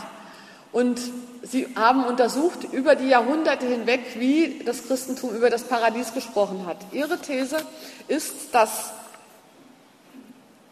[0.72, 1.00] Und
[1.44, 6.78] sie haben untersucht über die Jahrhunderte hinweg, wie das Christentum über das Paradies gesprochen hat.
[6.92, 7.58] Ihre These
[8.08, 8.92] ist, dass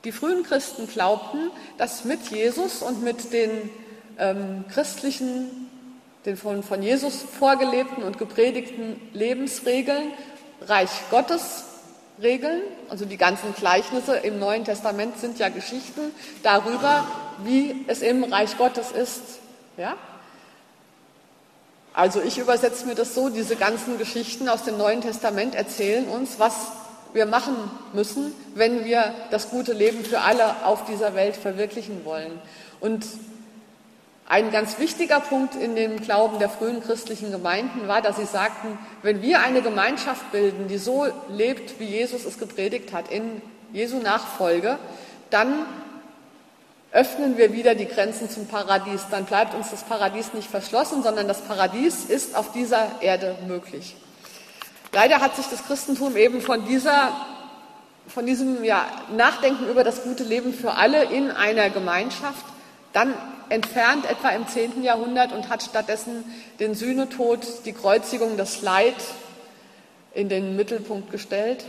[0.03, 3.69] die frühen Christen glaubten, dass mit Jesus und mit den
[4.19, 5.69] ähm, christlichen,
[6.25, 10.11] den von, von Jesus vorgelebten und gepredigten Lebensregeln
[10.61, 11.65] Reich Gottes
[12.21, 16.01] Regeln, also die ganzen Gleichnisse im Neuen Testament sind ja Geschichten
[16.43, 17.05] darüber,
[17.43, 19.21] wie es im Reich Gottes ist.
[19.77, 19.95] Ja?
[21.93, 26.39] Also ich übersetze mir das so, diese ganzen Geschichten aus dem Neuen Testament erzählen uns,
[26.39, 26.53] was
[27.13, 27.55] wir machen
[27.93, 32.39] müssen, wenn wir das gute Leben für alle auf dieser Welt verwirklichen wollen.
[32.81, 33.05] Und
[34.27, 38.77] ein ganz wichtiger Punkt in dem Glauben der frühen christlichen Gemeinden war, dass sie sagten,
[39.03, 43.99] wenn wir eine Gemeinschaft bilden, die so lebt, wie Jesus es gepredigt hat, in Jesu
[43.99, 44.79] Nachfolge,
[45.29, 45.65] dann
[46.91, 49.01] öffnen wir wieder die Grenzen zum Paradies.
[49.11, 53.95] Dann bleibt uns das Paradies nicht verschlossen, sondern das Paradies ist auf dieser Erde möglich.
[54.91, 57.11] Leider hat sich das Christentum eben von dieser
[58.07, 58.85] von diesem ja,
[59.17, 62.45] Nachdenken über das gute Leben für alle in einer Gemeinschaft
[62.93, 63.13] dann
[63.49, 64.83] entfernt, etwa im 10.
[64.83, 66.23] Jahrhundert, und hat stattdessen
[66.59, 68.95] den Sühnetod, die Kreuzigung, das Leid
[70.13, 71.65] in den Mittelpunkt gestellt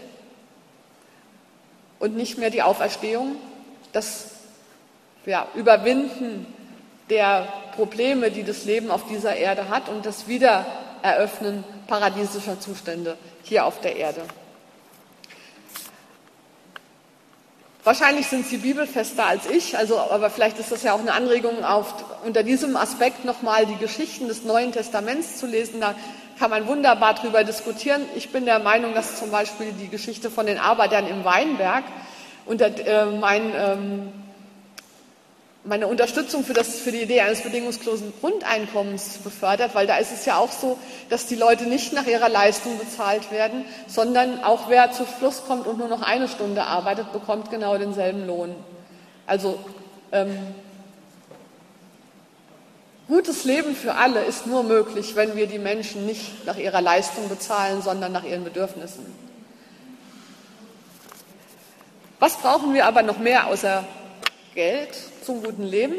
[1.99, 3.37] und nicht mehr die Auferstehung,
[3.93, 4.31] das
[5.25, 6.47] ja, Überwinden
[7.11, 13.65] der Probleme, die das Leben auf dieser Erde hat und das Wiedereröffnen paradiesischer Zustände hier
[13.67, 14.23] auf der Erde.
[17.87, 21.65] Wahrscheinlich sind Sie bibelfester als ich, also, aber vielleicht ist das ja auch eine Anregung,
[21.65, 21.95] auf,
[22.25, 25.81] unter diesem Aspekt nochmal die Geschichten des Neuen Testaments zu lesen.
[25.81, 25.95] Da
[26.37, 28.03] kann man wunderbar drüber diskutieren.
[28.17, 31.85] Ich bin der Meinung, dass zum Beispiel die Geschichte von den Arbeitern im Weinberg
[32.45, 34.13] unter äh, mein ähm,
[35.67, 40.25] meine Unterstützung für, das, für die Idee eines bedingungslosen Grundeinkommens befördert, weil da ist es
[40.25, 40.79] ja auch so,
[41.11, 45.67] dass die Leute nicht nach ihrer Leistung bezahlt werden, sondern auch wer zu Schluss kommt
[45.67, 48.55] und nur noch eine Stunde arbeitet, bekommt genau denselben Lohn.
[49.27, 49.59] Also
[50.13, 50.39] ähm,
[53.09, 57.29] gutes Leben für alle ist nur möglich, wenn wir die Menschen nicht nach ihrer Leistung
[57.29, 59.05] bezahlen, sondern nach ihren Bedürfnissen.
[62.21, 63.85] Was brauchen wir aber noch mehr außer
[64.57, 65.97] Geld zum guten Leben.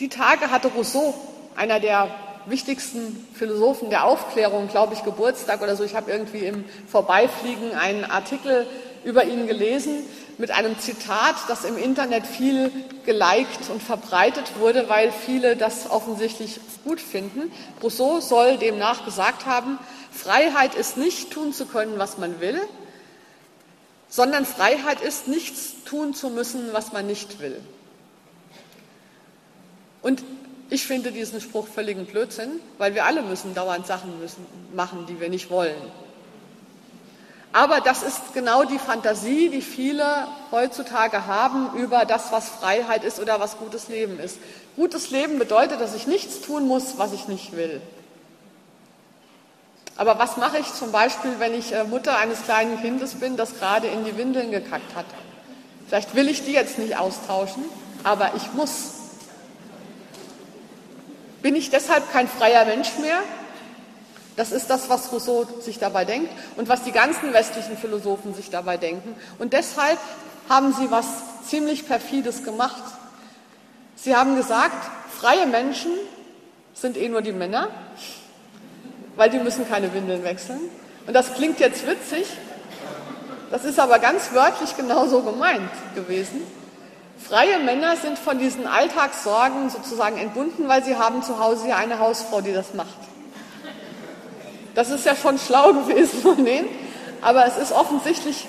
[0.00, 1.14] Die Tage hatte Rousseau,
[1.54, 2.12] einer der
[2.46, 5.84] wichtigsten Philosophen der Aufklärung, glaube ich, Geburtstag oder so.
[5.84, 8.66] Ich habe irgendwie im Vorbeifliegen einen Artikel
[9.04, 10.02] über ihn gelesen
[10.36, 12.72] mit einem Zitat, das im Internet viel
[13.06, 17.52] geliked und verbreitet wurde, weil viele das offensichtlich gut finden.
[17.80, 19.78] Rousseau soll demnach gesagt haben,
[20.10, 22.60] Freiheit ist nicht tun zu können, was man will,
[24.12, 27.58] sondern Freiheit ist, nichts tun zu müssen, was man nicht will.
[30.02, 30.22] Und
[30.68, 35.18] ich finde diesen Spruch völligen Blödsinn, weil wir alle müssen dauernd Sachen müssen, machen, die
[35.18, 35.80] wir nicht wollen.
[37.54, 43.18] Aber das ist genau die Fantasie, die viele heutzutage haben über das, was Freiheit ist
[43.18, 44.36] oder was gutes Leben ist.
[44.76, 47.80] Gutes Leben bedeutet, dass ich nichts tun muss, was ich nicht will.
[49.96, 53.58] Aber was mache ich zum Beispiel, wenn ich äh, Mutter eines kleinen Kindes bin, das
[53.58, 55.04] gerade in die Windeln gekackt hat?
[55.86, 57.64] Vielleicht will ich die jetzt nicht austauschen,
[58.02, 58.94] aber ich muss.
[61.42, 63.18] Bin ich deshalb kein freier Mensch mehr?
[64.36, 68.48] Das ist das, was Rousseau sich dabei denkt und was die ganzen westlichen Philosophen sich
[68.48, 69.14] dabei denken.
[69.38, 69.98] Und deshalb
[70.48, 71.06] haben sie was
[71.46, 72.82] ziemlich perfides gemacht.
[73.96, 75.92] Sie haben gesagt, freie Menschen
[76.72, 77.68] sind eh nur die Männer
[79.16, 80.60] weil die müssen keine Windeln wechseln.
[81.06, 82.26] Und das klingt jetzt witzig,
[83.50, 86.40] das ist aber ganz wörtlich genauso gemeint gewesen.
[87.18, 91.98] Freie Männer sind von diesen Alltagssorgen sozusagen entbunden, weil sie haben zu Hause ja eine
[91.98, 92.88] Hausfrau, die das macht.
[94.74, 96.68] Das ist ja schon schlau gewesen von denen,
[97.20, 98.46] aber es ist offensichtlich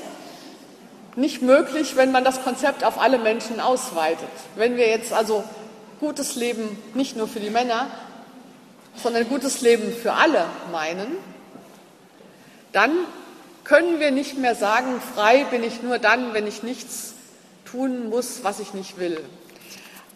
[1.16, 4.30] nicht möglich, wenn man das Konzept auf alle Menschen ausweitet.
[4.56, 5.44] Wenn wir jetzt also
[6.00, 7.88] gutes Leben nicht nur für die Männer,
[8.96, 11.18] sondern gutes Leben für alle meinen,
[12.72, 12.92] dann
[13.64, 17.14] können wir nicht mehr sagen, frei bin ich nur dann, wenn ich nichts
[17.66, 19.20] tun muss, was ich nicht will.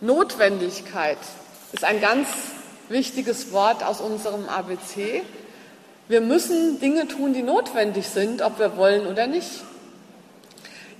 [0.02, 1.18] Notwendigkeit
[1.72, 2.28] ist ein ganz
[2.90, 5.24] wichtiges Wort aus unserem ABC.
[6.08, 9.64] Wir müssen Dinge tun, die notwendig sind, ob wir wollen oder nicht.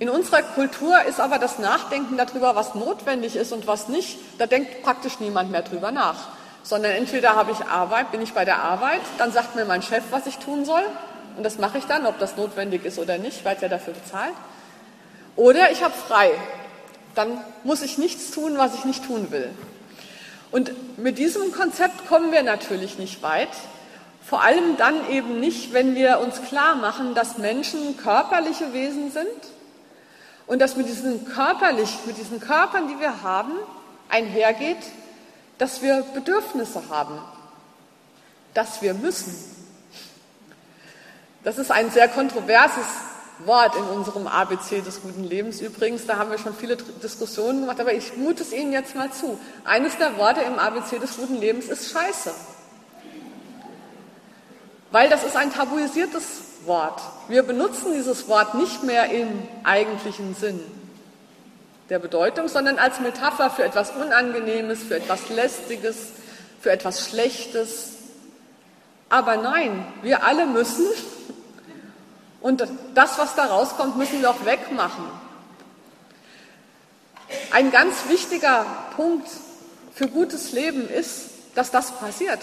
[0.00, 4.46] In unserer Kultur ist aber das Nachdenken darüber, was notwendig ist und was nicht, da
[4.46, 6.28] denkt praktisch niemand mehr drüber nach.
[6.62, 10.04] Sondern entweder habe ich Arbeit, bin ich bei der Arbeit, dann sagt mir mein Chef,
[10.10, 10.84] was ich tun soll,
[11.36, 14.34] und das mache ich dann, ob das notwendig ist oder nicht, weil er dafür bezahlt.
[15.36, 16.32] Oder ich habe frei,
[17.14, 19.48] dann muss ich nichts tun, was ich nicht tun will.
[20.50, 23.48] Und mit diesem Konzept kommen wir natürlich nicht weit,
[24.24, 29.28] vor allem dann eben nicht, wenn wir uns klar machen, dass Menschen körperliche Wesen sind
[30.46, 33.52] und dass mit diesen körperlich, mit diesen Körpern, die wir haben,
[34.08, 34.76] einhergeht,
[35.58, 37.18] dass wir Bedürfnisse haben,
[38.54, 39.34] dass wir müssen.
[41.44, 42.86] Das ist ein sehr kontroverses
[43.44, 46.06] Wort in unserem ABC des guten Lebens übrigens.
[46.06, 49.38] Da haben wir schon viele Diskussionen gemacht, aber ich mute es Ihnen jetzt mal zu.
[49.64, 52.32] Eines der Worte im ABC des guten Lebens ist Scheiße.
[54.90, 56.24] Weil das ist ein tabuisiertes
[56.64, 57.00] Wort.
[57.28, 59.28] Wir benutzen dieses Wort nicht mehr im
[59.62, 60.60] eigentlichen Sinn
[61.88, 65.96] der Bedeutung, sondern als Metapher für etwas Unangenehmes, für etwas Lästiges,
[66.60, 67.92] für etwas Schlechtes.
[69.08, 70.86] Aber nein, wir alle müssen,
[72.40, 75.04] und das, was da rauskommt, müssen wir auch wegmachen.
[77.50, 78.64] Ein ganz wichtiger
[78.96, 79.28] Punkt
[79.94, 82.40] für gutes Leben ist, dass das passiert.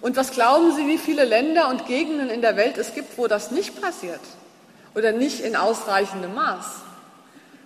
[0.00, 3.26] Und was glauben Sie, wie viele Länder und Gegenden in der Welt es gibt, wo
[3.26, 4.20] das nicht passiert?
[4.94, 6.66] Oder nicht in ausreichendem Maß?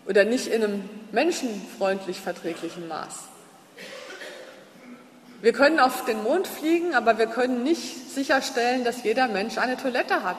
[0.09, 3.15] Oder nicht in einem menschenfreundlich verträglichen Maß?
[5.43, 9.77] Wir können auf den Mond fliegen, aber wir können nicht sicherstellen, dass jeder Mensch eine
[9.77, 10.39] Toilette hat.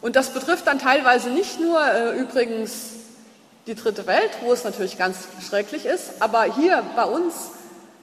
[0.00, 2.90] Und das betrifft dann teilweise nicht nur äh, übrigens
[3.66, 5.16] die dritte Welt, wo es natürlich ganz
[5.48, 7.50] schrecklich ist, aber hier bei uns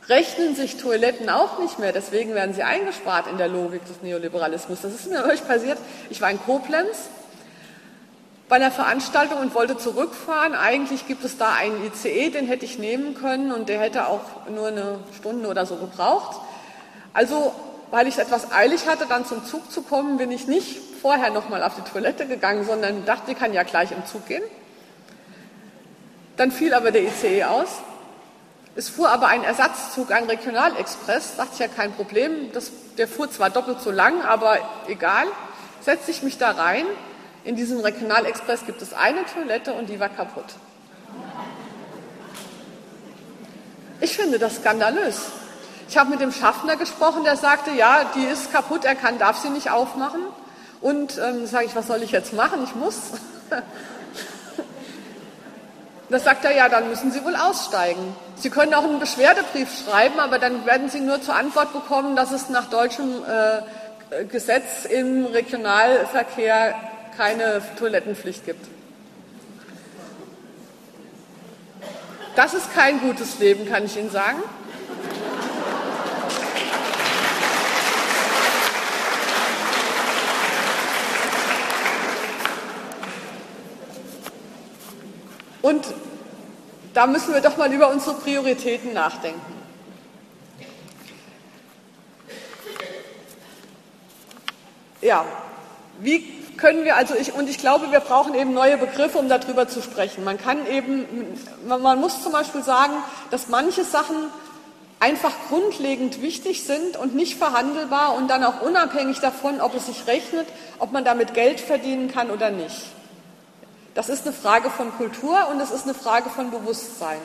[0.08, 1.92] rechnen sich Toiletten auch nicht mehr.
[1.92, 4.80] Deswegen werden sie eingespart in der Logik des Neoliberalismus.
[4.82, 5.78] Das ist mir euch passiert.
[6.10, 7.10] Ich war in Koblenz
[8.50, 10.54] bei einer Veranstaltung und wollte zurückfahren.
[10.54, 14.22] Eigentlich gibt es da einen ICE, den hätte ich nehmen können und der hätte auch
[14.54, 16.38] nur eine Stunde oder so gebraucht.
[17.14, 17.54] Also,
[17.92, 21.64] weil ich etwas eilig hatte, dann zum Zug zu kommen, bin ich nicht vorher nochmal
[21.64, 24.44] auf die Toilette gegangen, sondern dachte, die kann ja gleich im Zug gehen.
[26.36, 27.70] Dann fiel aber der ICE aus
[28.80, 32.54] es fuhr aber ein Ersatzzug, ein Regionalexpress, dachte ich ja kein Problem.
[32.54, 34.58] Das, der fuhr zwar doppelt so lang, aber
[34.88, 35.26] egal.
[35.82, 36.86] Setzte ich mich da rein.
[37.50, 40.46] In diesem Regionalexpress gibt es eine Toilette und die war kaputt.
[44.02, 45.20] Ich finde das skandalös.
[45.88, 49.40] Ich habe mit dem Schaffner gesprochen, der sagte, ja, die ist kaputt, er kann, darf
[49.40, 50.22] sie nicht aufmachen.
[50.80, 52.64] Und ähm, sage ich, was soll ich jetzt machen?
[52.66, 52.96] Ich muss.
[56.12, 58.16] Da sagt er, ja, dann müssen Sie wohl aussteigen.
[58.36, 62.32] Sie können auch einen Beschwerdebrief schreiben, aber dann werden Sie nur zur Antwort bekommen, dass
[62.32, 66.74] es nach deutschem äh, Gesetz im Regionalverkehr
[67.20, 68.66] keine Toilettenpflicht gibt.
[72.38, 74.42] Das ist kein gutes Leben, kann ich Ihnen sagen.
[85.62, 85.88] Und
[86.94, 89.42] da müssen wir doch mal über unsere Prioritäten nachdenken.
[95.02, 95.26] Ja,
[96.00, 99.68] wie können wir also ich und ich glaube, wir brauchen eben neue Begriffe, um darüber
[99.68, 100.24] zu sprechen.
[100.24, 101.06] Man kann eben,
[101.68, 102.94] man muss zum Beispiel sagen,
[103.32, 104.16] dass manche Sachen
[105.00, 110.08] einfach grundlegend wichtig sind und nicht verhandelbar und dann auch unabhängig davon, ob es sich
[110.08, 112.84] rechnet, ob man damit Geld verdienen kann oder nicht.
[113.96, 117.20] Das ist eine Frage von Kultur und es ist eine Frage von Bewusstsein.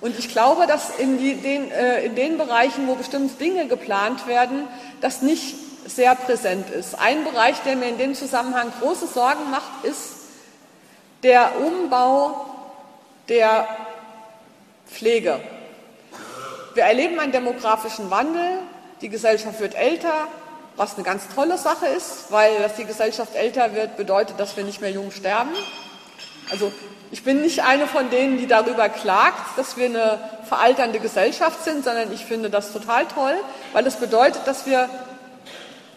[0.00, 4.26] Und ich glaube, dass in, die, den, äh, in den Bereichen, wo bestimmte Dinge geplant
[4.26, 4.66] werden,
[5.00, 5.54] das nicht
[5.86, 6.98] sehr präsent ist.
[6.98, 10.16] Ein Bereich, der mir in dem Zusammenhang große Sorgen macht, ist
[11.22, 12.46] der Umbau
[13.28, 13.66] der
[14.90, 15.40] Pflege.
[16.74, 18.58] Wir erleben einen demografischen Wandel,
[19.00, 20.28] die Gesellschaft wird älter,
[20.76, 24.64] was eine ganz tolle Sache ist, weil dass die Gesellschaft älter wird, bedeutet, dass wir
[24.64, 25.50] nicht mehr jung sterben.
[26.50, 26.72] Also
[27.10, 30.18] ich bin nicht eine von denen, die darüber klagt, dass wir eine
[30.48, 33.34] veralternde Gesellschaft sind, sondern ich finde das total toll,
[33.72, 34.88] weil es bedeutet, dass wir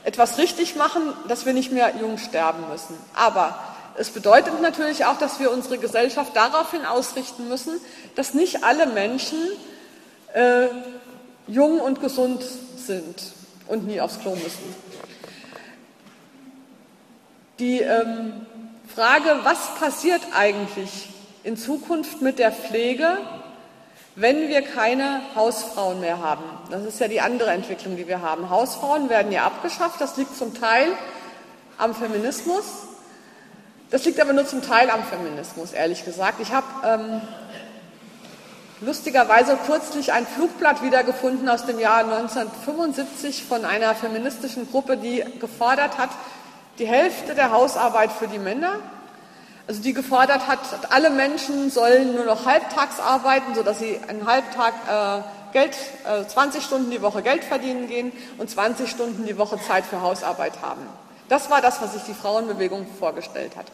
[0.05, 2.95] etwas richtig machen, dass wir nicht mehr jung sterben müssen.
[3.15, 3.59] Aber
[3.97, 7.79] es bedeutet natürlich auch, dass wir unsere Gesellschaft daraufhin ausrichten müssen,
[8.15, 9.39] dass nicht alle Menschen
[10.33, 10.67] äh,
[11.47, 12.43] jung und gesund
[12.77, 13.15] sind
[13.67, 14.75] und nie aufs Klo müssen.
[17.57, 18.45] Die ähm,
[18.93, 21.09] Frage, was passiert eigentlich
[21.43, 23.17] in Zukunft mit der Pflege,
[24.15, 26.43] wenn wir keine Hausfrauen mehr haben.
[26.69, 28.49] Das ist ja die andere Entwicklung, die wir haben.
[28.49, 29.99] Hausfrauen werden ja abgeschafft.
[29.99, 30.87] Das liegt zum Teil
[31.77, 32.63] am Feminismus.
[33.91, 36.39] Das liegt aber nur zum Teil am Feminismus, ehrlich gesagt.
[36.39, 37.21] Ich habe ähm,
[38.81, 45.97] lustigerweise kürzlich ein Flugblatt wiedergefunden aus dem Jahr 1975 von einer feministischen Gruppe, die gefordert
[45.97, 46.09] hat,
[46.79, 48.79] die Hälfte der Hausarbeit für die Männer
[49.67, 50.59] also die gefordert hat,
[50.91, 55.75] alle Menschen sollen nur noch halbtags arbeiten, sodass sie einen Halbtag äh, Geld,
[56.05, 60.01] äh, 20 Stunden die Woche Geld verdienen gehen und 20 Stunden die Woche Zeit für
[60.01, 60.81] Hausarbeit haben.
[61.29, 63.65] Das war das, was sich die Frauenbewegung vorgestellt hat.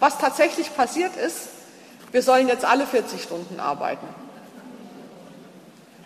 [0.00, 1.48] Was tatsächlich passiert ist,
[2.12, 4.06] wir sollen jetzt alle 40 Stunden arbeiten.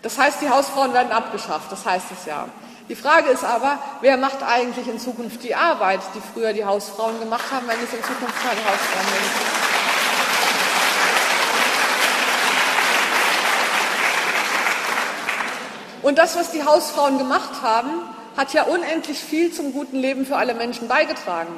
[0.01, 2.47] Das heißt, die Hausfrauen werden abgeschafft, das heißt es ja.
[2.89, 7.17] Die Frage ist aber, wer macht eigentlich in Zukunft die Arbeit, die früher die Hausfrauen
[7.19, 9.63] gemacht haben, wenn es in Zukunft keine Hausfrauen mehr gibt?
[16.03, 17.89] Und das, was die Hausfrauen gemacht haben,
[18.35, 21.53] hat ja unendlich viel zum guten Leben für alle Menschen beigetragen.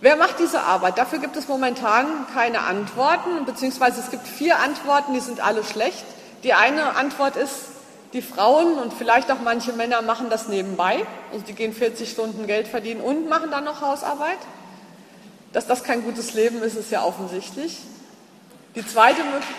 [0.00, 0.96] Wer macht diese Arbeit?
[0.96, 6.04] Dafür gibt es momentan keine Antworten, beziehungsweise es gibt vier Antworten, die sind alle schlecht.
[6.42, 7.75] Die eine Antwort ist,
[8.16, 11.04] die Frauen und vielleicht auch manche Männer machen das nebenbei.
[11.32, 14.38] Also die gehen 40 Stunden Geld verdienen und machen dann noch Hausarbeit.
[15.52, 17.78] Dass das kein gutes Leben ist, ist ja offensichtlich.
[18.74, 19.54] Die zweite Möglichkeit.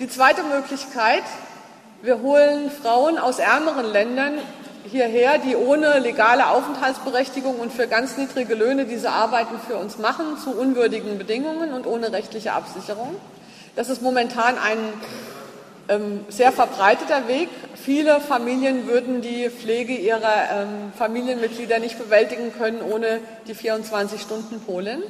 [0.00, 1.22] Die zweite Möglichkeit,
[2.02, 4.40] wir holen Frauen aus ärmeren Ländern
[4.90, 10.38] hierher, die ohne legale Aufenthaltsberechtigung und für ganz niedrige Löhne diese Arbeiten für uns machen,
[10.42, 13.16] zu unwürdigen Bedingungen und ohne rechtliche Absicherung.
[13.76, 14.78] Das ist momentan ein
[15.88, 17.48] ähm, sehr verbreiteter Weg.
[17.74, 24.60] Viele Familien würden die Pflege ihrer ähm, Familienmitglieder nicht bewältigen können ohne die 24 Stunden
[24.60, 25.02] Polin.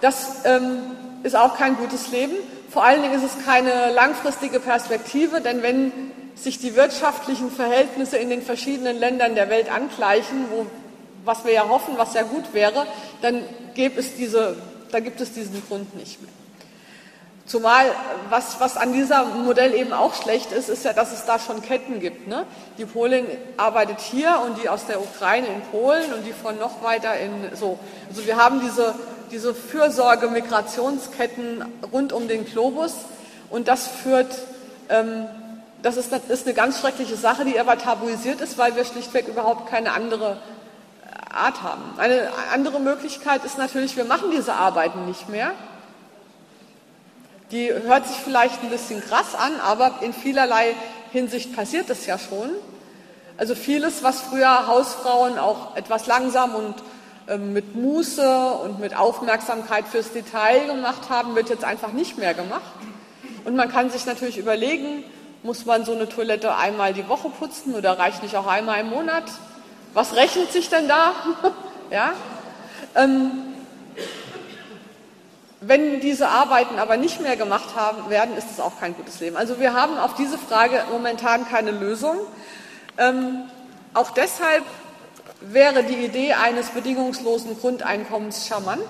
[0.00, 0.78] Das ähm,
[1.22, 2.34] ist auch kein gutes Leben.
[2.70, 5.92] Vor allen Dingen ist es keine langfristige Perspektive, denn wenn
[6.36, 10.66] sich die wirtschaftlichen Verhältnisse in den verschiedenen Ländern der Welt angleichen, wo,
[11.24, 12.86] was wir ja hoffen, was ja gut wäre,
[13.22, 13.42] dann
[13.74, 14.56] gibt es, diese,
[14.92, 16.30] da gibt es diesen Grund nicht mehr.
[17.46, 17.86] Zumal,
[18.28, 21.62] was, was an diesem Modell eben auch schlecht ist, ist ja, dass es da schon
[21.62, 22.26] Ketten gibt.
[22.26, 22.44] Ne?
[22.76, 23.24] Die Polin
[23.56, 27.30] arbeitet hier und die aus der Ukraine in Polen und die von noch weiter in
[27.54, 27.78] so.
[28.08, 28.96] Also wir haben diese,
[29.30, 32.94] diese Fürsorge-Migrationsketten rund um den Globus
[33.48, 34.36] und das führt
[34.88, 35.28] ähm,
[35.86, 39.28] das ist, das ist eine ganz schreckliche Sache, die aber tabuisiert ist, weil wir schlichtweg
[39.28, 40.32] überhaupt keine andere
[41.04, 41.82] äh, Art haben.
[41.96, 45.52] Eine andere Möglichkeit ist natürlich, wir machen diese Arbeiten nicht mehr.
[47.52, 50.74] Die hört sich vielleicht ein bisschen krass an, aber in vielerlei
[51.12, 52.50] Hinsicht passiert es ja schon.
[53.38, 56.74] Also vieles, was früher Hausfrauen auch etwas langsam und
[57.28, 62.34] ähm, mit Muße und mit Aufmerksamkeit fürs Detail gemacht haben, wird jetzt einfach nicht mehr
[62.34, 62.72] gemacht.
[63.44, 65.04] Und man kann sich natürlich überlegen,
[65.46, 68.90] muss man so eine Toilette einmal die Woche putzen oder reicht nicht auch einmal im
[68.90, 69.24] Monat?
[69.94, 71.12] Was rechnet sich denn da?
[71.90, 72.12] ja?
[72.96, 73.30] Ähm,
[75.60, 79.36] wenn diese Arbeiten aber nicht mehr gemacht haben, werden, ist es auch kein gutes Leben.
[79.36, 82.16] Also wir haben auf diese Frage momentan keine Lösung.
[82.98, 83.44] Ähm,
[83.94, 84.64] auch deshalb
[85.40, 88.82] wäre die Idee eines bedingungslosen Grundeinkommens charmant.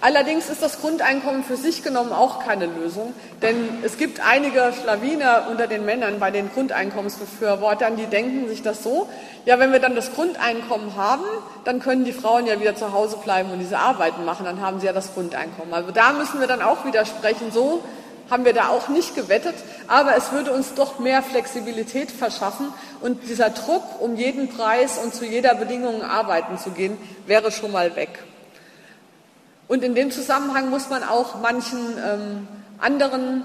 [0.00, 5.48] Allerdings ist das Grundeinkommen für sich genommen auch keine Lösung, denn es gibt einige Schlawiner
[5.50, 9.08] unter den Männern bei den Grundeinkommensbefürwortern, die denken sich das so,
[9.44, 11.24] ja, wenn wir dann das Grundeinkommen haben,
[11.64, 14.78] dann können die Frauen ja wieder zu Hause bleiben und diese Arbeiten machen, dann haben
[14.78, 15.74] sie ja das Grundeinkommen.
[15.74, 17.82] Also da müssen wir dann auch widersprechen, so
[18.30, 19.54] haben wir da auch nicht gewettet,
[19.88, 25.12] aber es würde uns doch mehr Flexibilität verschaffen und dieser Druck, um jeden Preis und
[25.12, 28.10] zu jeder Bedingung arbeiten zu gehen, wäre schon mal weg.
[29.68, 33.44] Und in dem Zusammenhang muss man auch manchen ähm, anderen,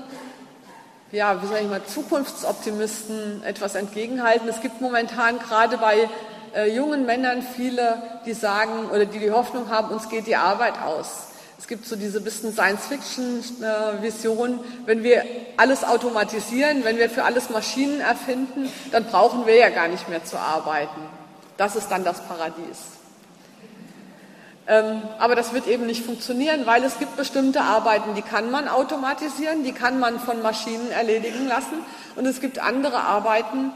[1.12, 4.48] ja, wie sage ich mal, Zukunftsoptimisten etwas entgegenhalten.
[4.48, 6.08] Es gibt momentan gerade bei
[6.56, 10.82] äh, jungen Männern viele, die sagen oder die die Hoffnung haben, uns geht die Arbeit
[10.82, 11.28] aus.
[11.58, 15.24] Es gibt so diese bisschen Science-Fiction-Vision, wenn wir
[15.58, 20.26] alles automatisieren, wenn wir für alles Maschinen erfinden, dann brauchen wir ja gar nicht mehr
[20.26, 21.02] zu arbeiten.
[21.58, 22.78] Das ist dann das Paradies.
[24.66, 28.70] Ähm, aber das wird eben nicht funktionieren, weil es gibt bestimmte Arbeiten, die kann man
[28.70, 31.84] automatisieren, die kann man von Maschinen erledigen lassen.
[32.16, 33.72] Und es gibt andere Arbeiten,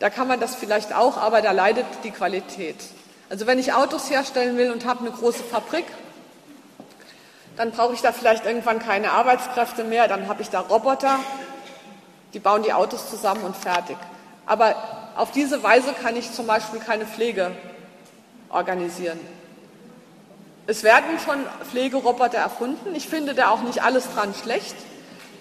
[0.00, 2.76] da kann man das vielleicht auch, aber da leidet die Qualität.
[3.30, 5.86] Also wenn ich Autos herstellen will und habe eine große Fabrik,
[7.56, 11.20] dann brauche ich da vielleicht irgendwann keine Arbeitskräfte mehr, dann habe ich da Roboter.
[12.32, 13.96] Die bauen die Autos zusammen und fertig.
[14.44, 14.74] Aber
[15.14, 17.52] auf diese Weise kann ich zum Beispiel keine Pflege
[18.48, 19.20] organisieren.
[20.66, 21.38] Es werden schon
[21.70, 22.94] Pflegeroboter erfunden.
[22.94, 24.74] Ich finde da auch nicht alles dran schlecht.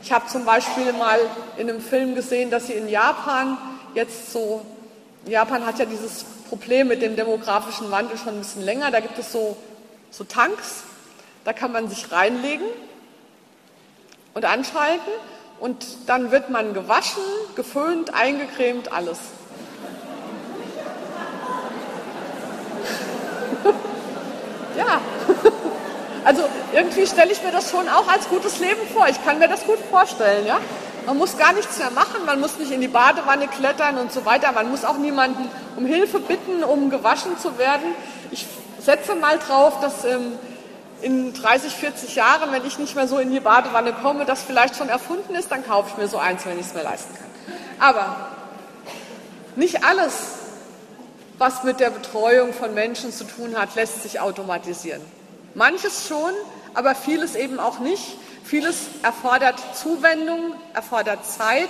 [0.02, 1.20] Ich habe zum Beispiel mal
[1.58, 3.58] in einem Film gesehen, dass sie in Japan
[3.94, 4.66] jetzt so,
[5.26, 8.92] Japan hat ja dieses Problem mit dem demografischen Wandel schon ein bisschen länger.
[8.92, 9.56] Da gibt es so,
[10.12, 10.84] so Tanks,
[11.46, 12.68] da kann man sich reinlegen
[14.34, 15.14] und anschalten
[15.60, 17.24] und dann wird man gewaschen,
[17.56, 19.20] geföhnt, eingecremt, alles.
[24.78, 25.02] ja.
[26.26, 26.44] Also
[26.74, 29.08] irgendwie stelle ich mir das schon auch als gutes Leben vor.
[29.10, 30.60] Ich kann mir das gut vorstellen, ja.
[31.06, 34.24] Man muss gar nichts mehr machen, man muss nicht in die Badewanne klettern und so
[34.26, 34.54] weiter.
[34.54, 37.94] Man muss auch niemanden um Hilfe bitten, um gewaschen zu werden.
[38.32, 38.48] Ich
[38.80, 40.40] setze mal drauf, dass ähm,
[41.02, 44.78] in 30, 40 Jahren, wenn ich nicht mehr so in die Badewanne komme, das vielleicht
[44.78, 47.28] schon erfunden ist, dann kaufe ich mir so eins, wenn ich es mir leisten kann.
[47.80, 48.16] Aber
[49.58, 50.14] nicht alles,
[51.38, 55.02] was mit der Betreuung von Menschen zu tun hat, lässt sich automatisieren.
[55.56, 56.34] Manches schon,
[56.74, 58.18] aber vieles eben auch nicht.
[58.44, 61.70] Vieles erfordert Zuwendung, erfordert Zeit,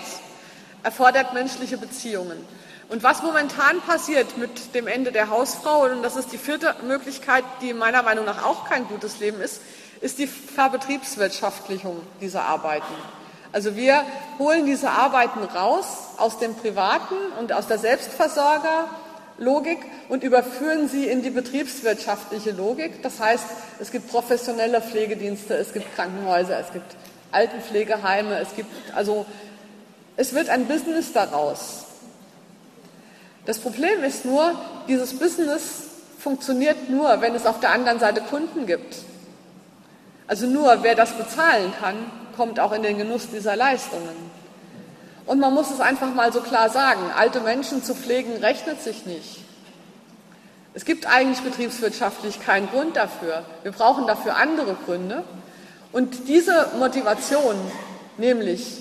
[0.83, 2.45] erfordert menschliche Beziehungen.
[2.89, 7.43] Und was momentan passiert mit dem Ende der Hausfrau, und das ist die vierte Möglichkeit,
[7.61, 9.61] die meiner Meinung nach auch kein gutes Leben ist,
[10.01, 12.93] ist die Verbetriebswirtschaftlichung dieser Arbeiten.
[13.53, 14.03] Also wir
[14.39, 15.85] holen diese Arbeiten raus
[16.17, 18.89] aus dem Privaten und aus der Selbstversorger
[19.37, 19.79] Logik
[20.09, 23.01] und überführen sie in die betriebswirtschaftliche Logik.
[23.01, 23.45] Das heißt,
[23.79, 26.95] es gibt professionelle Pflegedienste, es gibt Krankenhäuser, es gibt
[27.31, 29.25] Altenpflegeheime, es gibt also
[30.15, 31.85] es wird ein Business daraus.
[33.45, 34.53] Das Problem ist nur,
[34.87, 35.61] dieses Business
[36.19, 38.97] funktioniert nur, wenn es auf der anderen Seite Kunden gibt.
[40.27, 41.95] Also nur wer das bezahlen kann,
[42.37, 44.31] kommt auch in den Genuss dieser Leistungen.
[45.25, 49.05] Und man muss es einfach mal so klar sagen, alte Menschen zu pflegen rechnet sich
[49.05, 49.39] nicht.
[50.73, 53.45] Es gibt eigentlich betriebswirtschaftlich keinen Grund dafür.
[53.61, 55.23] Wir brauchen dafür andere Gründe.
[55.91, 57.55] Und diese Motivation,
[58.17, 58.79] nämlich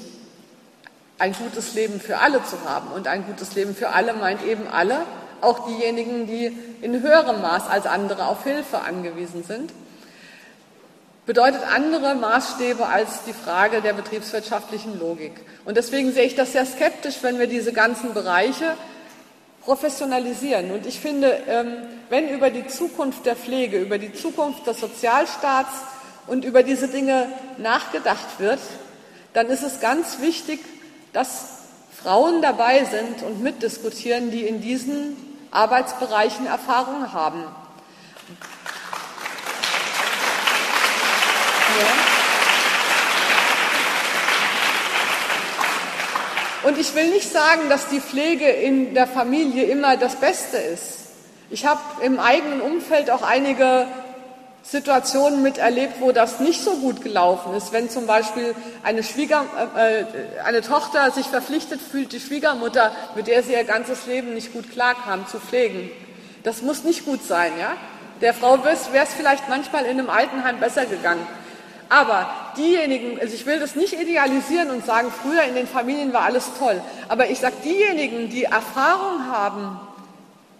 [1.18, 4.66] ein gutes Leben für alle zu haben, und ein gutes Leben für alle meint eben
[4.66, 5.02] alle,
[5.42, 9.72] auch diejenigen, die in höherem Maß als andere auf Hilfe angewiesen sind,
[11.26, 15.32] bedeutet andere Maßstäbe als die Frage der betriebswirtschaftlichen Logik.
[15.64, 18.76] Und deswegen sehe ich das sehr skeptisch, wenn wir diese ganzen Bereiche
[19.62, 20.72] professionalisieren.
[20.72, 21.76] Und ich finde, ähm,
[22.08, 25.70] wenn über die Zukunft der Pflege, über die Zukunft des Sozialstaats
[26.26, 28.58] und über diese Dinge nachgedacht wird,
[29.32, 30.60] dann ist es ganz wichtig,
[31.12, 31.60] dass
[32.02, 35.16] Frauen dabei sind und mitdiskutieren, die in diesen
[35.52, 37.44] Arbeitsbereichen Erfahrung haben.
[46.64, 51.00] Und ich will nicht sagen, dass die Pflege in der Familie immer das Beste ist.
[51.50, 53.86] Ich habe im eigenen Umfeld auch einige
[54.62, 57.72] Situationen miterlebt, wo das nicht so gut gelaufen ist.
[57.72, 58.54] Wenn zum Beispiel
[58.84, 59.44] eine, Schwieger,
[59.76, 60.04] äh,
[60.44, 64.70] eine Tochter sich verpflichtet fühlt, die Schwiegermutter, mit der sie ihr ganzes Leben nicht gut
[64.70, 65.90] klarkam, zu pflegen.
[66.44, 67.52] Das muss nicht gut sein.
[67.58, 67.72] Ja?
[68.20, 71.26] Der Frau wäre es vielleicht manchmal in einem Altenheim besser gegangen.
[71.92, 76.22] Aber diejenigen, also ich will das nicht idealisieren und sagen, früher in den Familien war
[76.22, 76.80] alles toll,
[77.10, 79.78] aber ich sage, diejenigen, die Erfahrung haben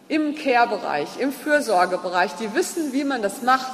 [0.09, 3.73] im Care-Bereich, im Fürsorgebereich, die wissen, wie man das macht,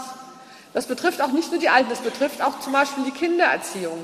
[0.73, 3.99] das betrifft auch nicht nur die Alten, das betrifft auch zum Beispiel die Kindererziehung.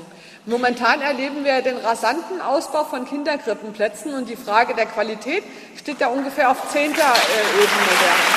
[0.45, 5.45] Momentan erleben wir den rasanten Ausbau von Kinderkrippenplätzen und die Frage der Qualität
[5.79, 8.34] steht da ungefähr auf zehnter äh, Ebene.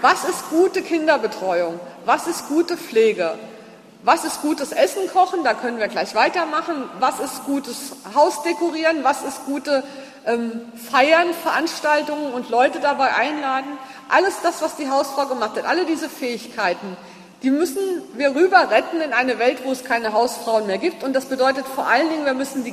[0.00, 1.78] Was ist gute Kinderbetreuung?
[2.06, 3.38] Was ist gute Pflege?
[4.02, 5.44] Was ist gutes Essen kochen?
[5.44, 6.88] Da können wir gleich weitermachen.
[7.00, 9.04] Was ist gutes Haus dekorieren?
[9.04, 9.84] Was ist gute
[10.26, 13.78] ähm, Feiern, Veranstaltungen und Leute dabei einladen?
[14.08, 16.96] Alles das, was die Hausfrau gemacht hat, alle diese Fähigkeiten,
[17.42, 17.80] die müssen
[18.14, 21.04] wir rüber retten in eine Welt, wo es keine Hausfrauen mehr gibt.
[21.04, 22.72] Und das bedeutet vor allen Dingen, wir müssen die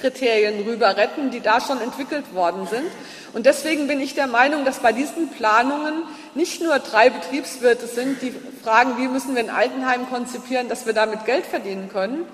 [0.00, 2.86] Qualitätskriterien rüber retten, die da schon entwickelt worden sind.
[3.32, 8.22] Und deswegen bin ich der Meinung, dass bei diesen Planungen nicht nur drei Betriebswirte sind,
[8.22, 8.32] die
[8.62, 12.26] fragen, wie müssen wir ein Altenheim konzipieren, dass wir damit Geld verdienen können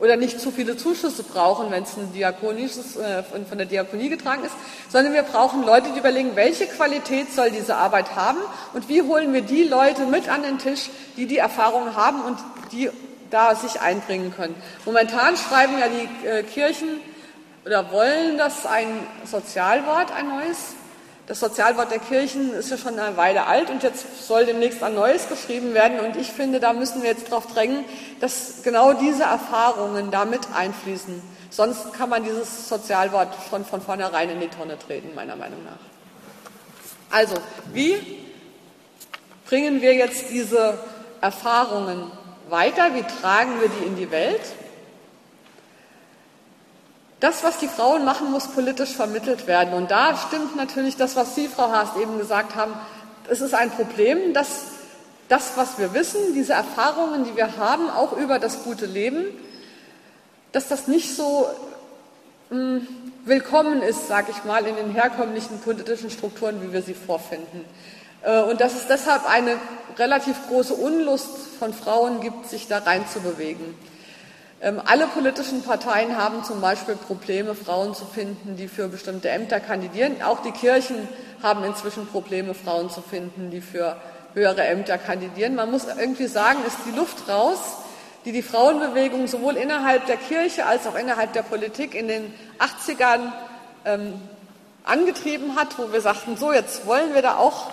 [0.00, 4.44] oder nicht zu viele Zuschüsse brauchen, wenn es ein diakonisches, äh, von der Diakonie getragen
[4.44, 4.54] ist,
[4.90, 8.38] sondern wir brauchen Leute, die überlegen, welche Qualität soll diese Arbeit haben
[8.74, 12.38] und wie holen wir die Leute mit an den Tisch, die die Erfahrung haben und
[12.72, 12.90] die
[13.34, 14.54] da sich einbringen können.
[14.84, 17.00] Momentan schreiben ja die äh, Kirchen
[17.66, 18.86] oder wollen das ein
[19.24, 20.74] Sozialwort, ein neues,
[21.26, 24.94] Das Sozialwort der Kirchen ist ja schon eine Weile alt und jetzt soll demnächst ein
[24.94, 26.00] neues geschrieben werden.
[26.00, 27.84] Und ich finde, da müssen wir jetzt darauf drängen,
[28.20, 31.22] dass genau diese Erfahrungen damit einfließen.
[31.48, 35.78] Sonst kann man dieses Sozialwort schon von vornherein in die Tonne treten, meiner Meinung nach.
[37.10, 37.36] Also,
[37.72, 37.96] wie
[39.46, 40.78] bringen wir jetzt diese
[41.22, 42.10] Erfahrungen
[42.48, 42.94] weiter?
[42.94, 44.42] Wie tragen wir die in die Welt?
[47.20, 49.72] Das, was die Frauen machen, muss politisch vermittelt werden.
[49.72, 52.74] Und da stimmt natürlich das, was Sie, Frau Haast, eben gesagt haben.
[53.30, 54.64] Es ist ein Problem, dass
[55.28, 59.24] das, was wir wissen, diese Erfahrungen, die wir haben, auch über das gute Leben,
[60.52, 61.48] dass das nicht so
[62.50, 62.86] mh, hm,
[63.24, 67.64] willkommen ist, sage ich mal, in den herkömmlichen politischen Strukturen, wie wir sie vorfinden.
[68.22, 69.56] Äh, und dass es deshalb eine
[69.98, 71.28] relativ große Unlust
[71.58, 73.74] von Frauen gibt, sich da reinzubewegen.
[74.60, 79.60] Ähm, alle politischen Parteien haben zum Beispiel Probleme, Frauen zu finden, die für bestimmte Ämter
[79.60, 80.22] kandidieren.
[80.22, 81.08] Auch die Kirchen
[81.42, 83.96] haben inzwischen Probleme, Frauen zu finden, die für
[84.32, 85.54] höhere Ämter kandidieren.
[85.54, 87.58] Man muss irgendwie sagen, ist die Luft raus,
[88.24, 93.32] die die Frauenbewegung sowohl innerhalb der Kirche als auch innerhalb der Politik in den 80ern
[93.84, 94.14] ähm,
[94.82, 97.70] angetrieben hat, wo wir sagten, so jetzt wollen wir da auch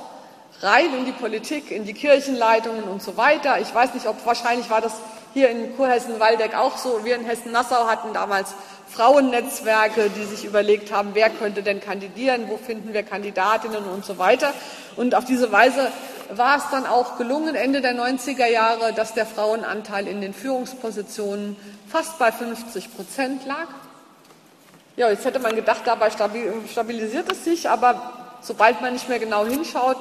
[0.61, 3.59] rein in die Politik, in die Kirchenleitungen und so weiter.
[3.59, 4.93] Ich weiß nicht, ob wahrscheinlich war das
[5.33, 7.03] hier in Kurhessen-Waldeck auch so.
[7.03, 8.53] Wir in Hessen-Nassau hatten damals
[8.89, 14.17] Frauennetzwerke, die sich überlegt haben, wer könnte denn kandidieren, wo finden wir Kandidatinnen und so
[14.17, 14.53] weiter.
[14.97, 15.89] Und auf diese Weise
[16.33, 21.55] war es dann auch gelungen, Ende der 90er Jahre, dass der Frauenanteil in den Führungspositionen
[21.89, 23.67] fast bei 50 Prozent lag.
[24.97, 29.45] Ja, jetzt hätte man gedacht, dabei stabilisiert es sich, aber sobald man nicht mehr genau
[29.45, 29.97] hinschaut,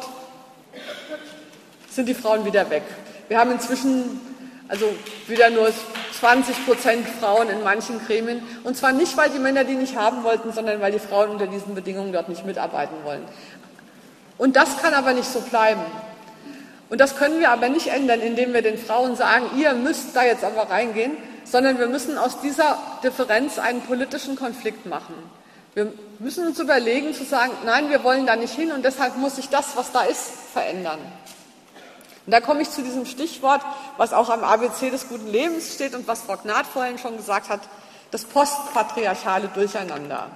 [1.90, 2.82] sind die Frauen wieder weg.
[3.28, 4.20] Wir haben inzwischen
[4.70, 4.86] also
[5.26, 5.72] wieder nur
[6.20, 8.40] 20 Prozent Frauen in manchen Gremien.
[8.62, 11.48] Und zwar nicht, weil die Männer die nicht haben wollten, sondern weil die Frauen unter
[11.48, 13.24] diesen Bedingungen dort nicht mitarbeiten wollen.
[14.38, 15.82] Und das kann aber nicht so bleiben.
[16.88, 20.24] Und das können wir aber nicht ändern, indem wir den Frauen sagen, ihr müsst da
[20.24, 25.14] jetzt aber reingehen, sondern wir müssen aus dieser Differenz einen politischen Konflikt machen.
[25.74, 29.36] Wir müssen uns überlegen zu sagen, nein, wir wollen da nicht hin und deshalb muss
[29.36, 30.98] sich das, was da ist, verändern.
[32.26, 33.62] Und da komme ich zu diesem Stichwort,
[33.96, 37.48] was auch am ABC des guten Lebens steht und was Frau Gnad vorhin schon gesagt
[37.48, 37.60] hat,
[38.10, 40.28] das postpatriarchale Durcheinander.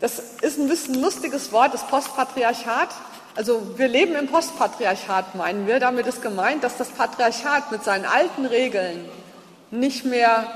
[0.00, 2.88] Das ist ein bisschen lustiges Wort, das Postpatriarchat.
[3.36, 5.80] Also wir leben im Postpatriarchat, meinen wir.
[5.80, 9.06] Damit ist gemeint, dass das Patriarchat mit seinen alten Regeln
[9.70, 10.46] nicht mehr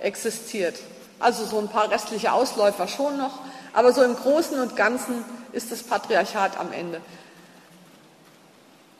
[0.00, 0.78] existiert.
[1.24, 3.38] Also so ein paar restliche Ausläufer schon noch,
[3.72, 7.00] aber so im Großen und Ganzen ist das Patriarchat am Ende.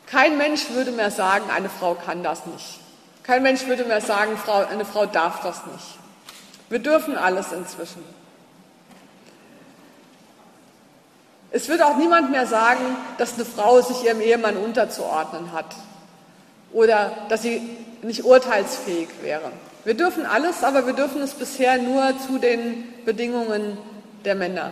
[0.07, 2.79] Kein Mensch würde mehr sagen, eine Frau kann das nicht.
[3.21, 4.39] Kein Mensch würde mehr sagen,
[4.71, 5.99] eine Frau darf das nicht.
[6.67, 8.03] Wir dürfen alles inzwischen.
[11.51, 15.75] Es wird auch niemand mehr sagen, dass eine Frau sich ihrem Ehemann unterzuordnen hat
[16.73, 17.61] oder dass sie
[18.01, 19.51] nicht urteilsfähig wäre.
[19.85, 23.77] Wir dürfen alles, aber wir dürfen es bisher nur zu den Bedingungen
[24.25, 24.71] der Männer.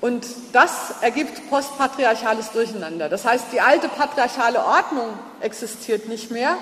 [0.00, 3.08] Und das ergibt postpatriarchales Durcheinander.
[3.08, 5.10] Das heißt, die alte patriarchale Ordnung
[5.40, 6.56] existiert nicht mehr,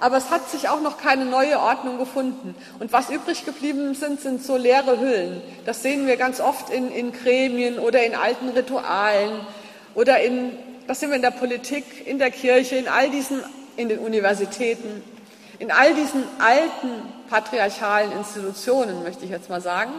[0.00, 2.54] aber es hat sich auch noch keine neue Ordnung gefunden.
[2.78, 5.42] Und was übrig geblieben sind, sind so leere Hüllen.
[5.66, 9.40] Das sehen wir ganz oft in, in Gremien oder in alten Ritualen
[9.94, 10.52] oder in,
[10.86, 13.42] das sehen wir in der Politik, in der Kirche, in all diesen,
[13.76, 15.02] in den Universitäten,
[15.58, 16.90] in all diesen alten
[17.30, 19.92] patriarchalen Institutionen, möchte ich jetzt mal sagen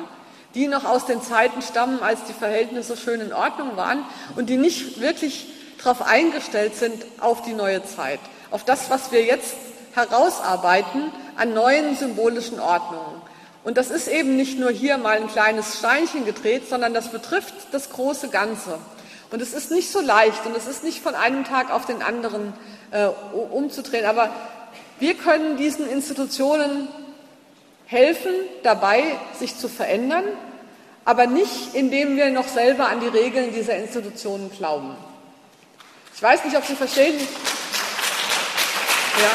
[0.55, 4.03] die noch aus den Zeiten stammen, als die Verhältnisse schön in Ordnung waren
[4.37, 5.47] und die nicht wirklich
[5.77, 8.19] darauf eingestellt sind auf die neue Zeit,
[8.51, 9.55] auf das, was wir jetzt
[9.93, 13.21] herausarbeiten an neuen symbolischen Ordnungen.
[13.65, 17.53] Und das ist eben nicht nur hier mal ein kleines Steinchen gedreht, sondern das betrifft
[17.71, 18.77] das große Ganze.
[19.31, 22.01] Und es ist nicht so leicht und es ist nicht von einem Tag auf den
[22.01, 22.53] anderen
[22.91, 23.07] äh,
[23.51, 24.05] umzudrehen.
[24.05, 24.29] Aber
[24.99, 26.87] wir können diesen Institutionen
[27.85, 28.33] helfen
[28.63, 29.03] dabei,
[29.37, 30.23] sich zu verändern,
[31.03, 34.95] aber nicht, indem wir noch selber an die Regeln dieser Institutionen glauben.
[36.15, 37.15] Ich weiß nicht, ob Sie verstehen.
[39.21, 39.31] Ja?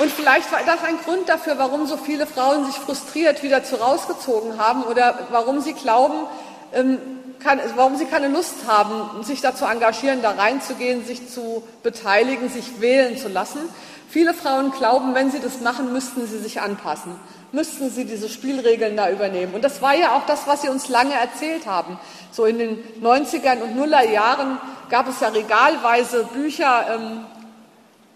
[0.00, 3.76] Und vielleicht war das ein Grund dafür, warum so viele Frauen sich frustriert wieder zu
[3.76, 6.26] rausgezogen haben oder warum sie glauben,
[6.72, 6.98] ähm,
[7.40, 12.80] kann, warum sie keine Lust haben, sich dazu engagieren, da reinzugehen, sich zu beteiligen, sich
[12.80, 13.60] wählen zu lassen.
[14.08, 17.12] Viele Frauen glauben, wenn sie das machen, müssten sie sich anpassen,
[17.52, 19.54] müssten sie diese Spielregeln da übernehmen.
[19.54, 21.98] Und das war ja auch das, was sie uns lange erzählt haben.
[22.32, 27.24] So in den 90ern und Nuller Jahren gab es ja regalweise Bücher, ähm,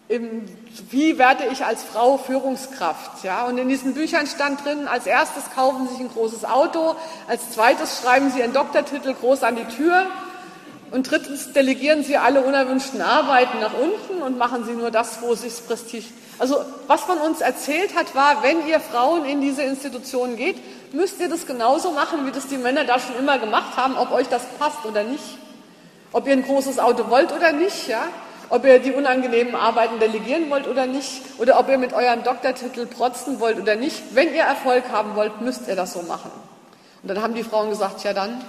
[0.09, 3.25] wie werde ich als Frau Führungskraft?
[3.25, 6.95] Ja, und in diesen Büchern stand drin, als erstes kaufen Sie sich ein großes Auto,
[7.27, 10.07] als zweites schreiben Sie Ihren Doktortitel groß an die Tür
[10.91, 15.35] und drittens delegieren Sie alle unerwünschten Arbeiten nach unten und machen Sie nur das, wo
[15.35, 16.05] sich Prestige.
[16.39, 20.57] Also was man uns erzählt hat, war, wenn ihr Frauen in diese Institutionen geht,
[20.93, 24.13] müsst ihr das genauso machen, wie das die Männer da schon immer gemacht haben, ob
[24.13, 25.39] euch das passt oder nicht.
[26.13, 28.05] Ob ihr ein großes Auto wollt oder nicht, ja
[28.51, 32.87] ob ihr die unangenehmen Arbeiten delegieren wollt oder nicht, oder ob ihr mit eurem Doktortitel
[32.87, 34.15] protzen wollt oder nicht.
[34.15, 36.31] Wenn ihr Erfolg haben wollt, müsst ihr das so machen.
[37.03, 38.43] Und dann haben die Frauen gesagt, ja dann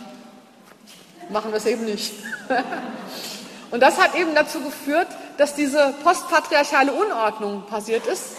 [1.30, 2.14] machen wir es eben nicht.
[3.72, 8.38] Und das hat eben dazu geführt, dass diese postpatriarchale Unordnung passiert ist.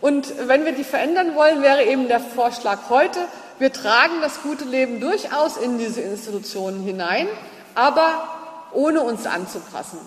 [0.00, 3.18] Und wenn wir die verändern wollen, wäre eben der Vorschlag heute,
[3.58, 7.26] wir tragen das gute Leben durchaus in diese Institutionen hinein,
[7.74, 8.28] aber
[8.72, 9.98] ohne uns anzupassen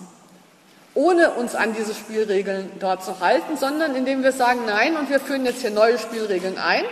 [0.94, 5.20] ohne uns an diese Spielregeln dort zu halten, sondern indem wir sagen, nein, und wir
[5.20, 6.84] führen jetzt hier neue Spielregeln ein.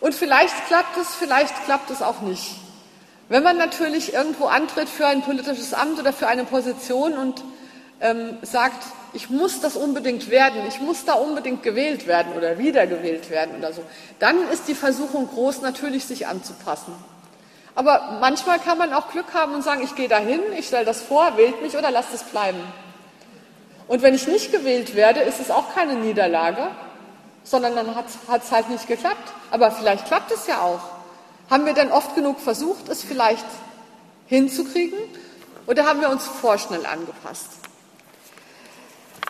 [0.00, 2.56] Und vielleicht klappt es, vielleicht klappt es auch nicht.
[3.28, 7.44] Wenn man natürlich irgendwo antritt für ein politisches Amt oder für eine Position und
[8.00, 13.30] ähm, sagt, ich muss das unbedingt werden, ich muss da unbedingt gewählt werden oder wiedergewählt
[13.30, 13.82] werden oder so,
[14.18, 16.92] dann ist die Versuchung groß, natürlich sich anzupassen.
[17.74, 21.00] Aber manchmal kann man auch Glück haben und sagen, ich gehe dahin, ich stelle das
[21.02, 22.60] vor, wählt mich oder lasst es bleiben.
[23.88, 26.68] Und wenn ich nicht gewählt werde, ist es auch keine Niederlage,
[27.42, 28.06] sondern dann hat
[28.42, 29.32] es halt nicht geklappt.
[29.50, 30.80] Aber vielleicht klappt es ja auch.
[31.50, 33.46] Haben wir denn oft genug versucht, es vielleicht
[34.26, 34.98] hinzukriegen?
[35.66, 37.46] Oder haben wir uns vorschnell angepasst?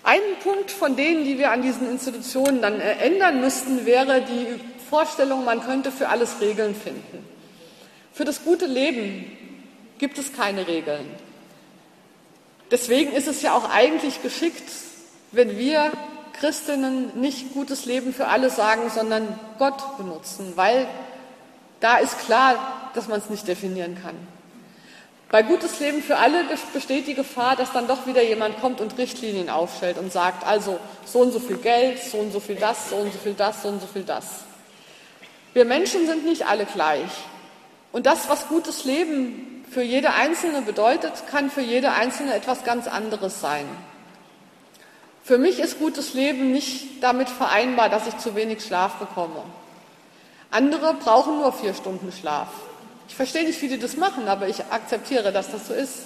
[0.02, 4.58] Ein Punkt von denen, die wir an diesen Institutionen dann äh, ändern müssten, wäre die
[4.88, 7.26] Vorstellung, man könnte für alles Regeln finden.
[8.12, 9.36] Für das gute Leben
[9.98, 11.06] gibt es keine Regeln.
[12.70, 14.70] Deswegen ist es ja auch eigentlich geschickt,
[15.32, 15.90] wenn wir
[16.38, 20.86] Christinnen nicht gutes Leben für alle sagen, sondern Gott benutzen, weil
[21.80, 24.14] da ist klar, dass man es nicht definieren kann.
[25.30, 28.96] Bei gutes Leben für alle besteht die Gefahr, dass dann doch wieder jemand kommt und
[28.96, 32.88] Richtlinien aufstellt und sagt, also so und so viel Geld, so und so viel das,
[32.90, 34.24] so und so viel das, so und so viel das.
[35.52, 37.10] Wir Menschen sind nicht alle gleich.
[37.92, 42.86] Und das, was gutes Leben für jede Einzelne bedeutet, kann für jede Einzelne etwas ganz
[42.88, 43.66] anderes sein.
[45.22, 49.42] Für mich ist gutes Leben nicht damit vereinbar, dass ich zu wenig Schlaf bekomme.
[50.50, 52.48] Andere brauchen nur vier Stunden Schlaf.
[53.08, 55.98] Ich verstehe nicht, wie die das machen, aber ich akzeptiere, dass das so ist.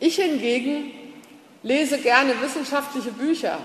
[0.00, 0.90] Ich hingegen
[1.62, 3.58] lese gerne wissenschaftliche Bücher.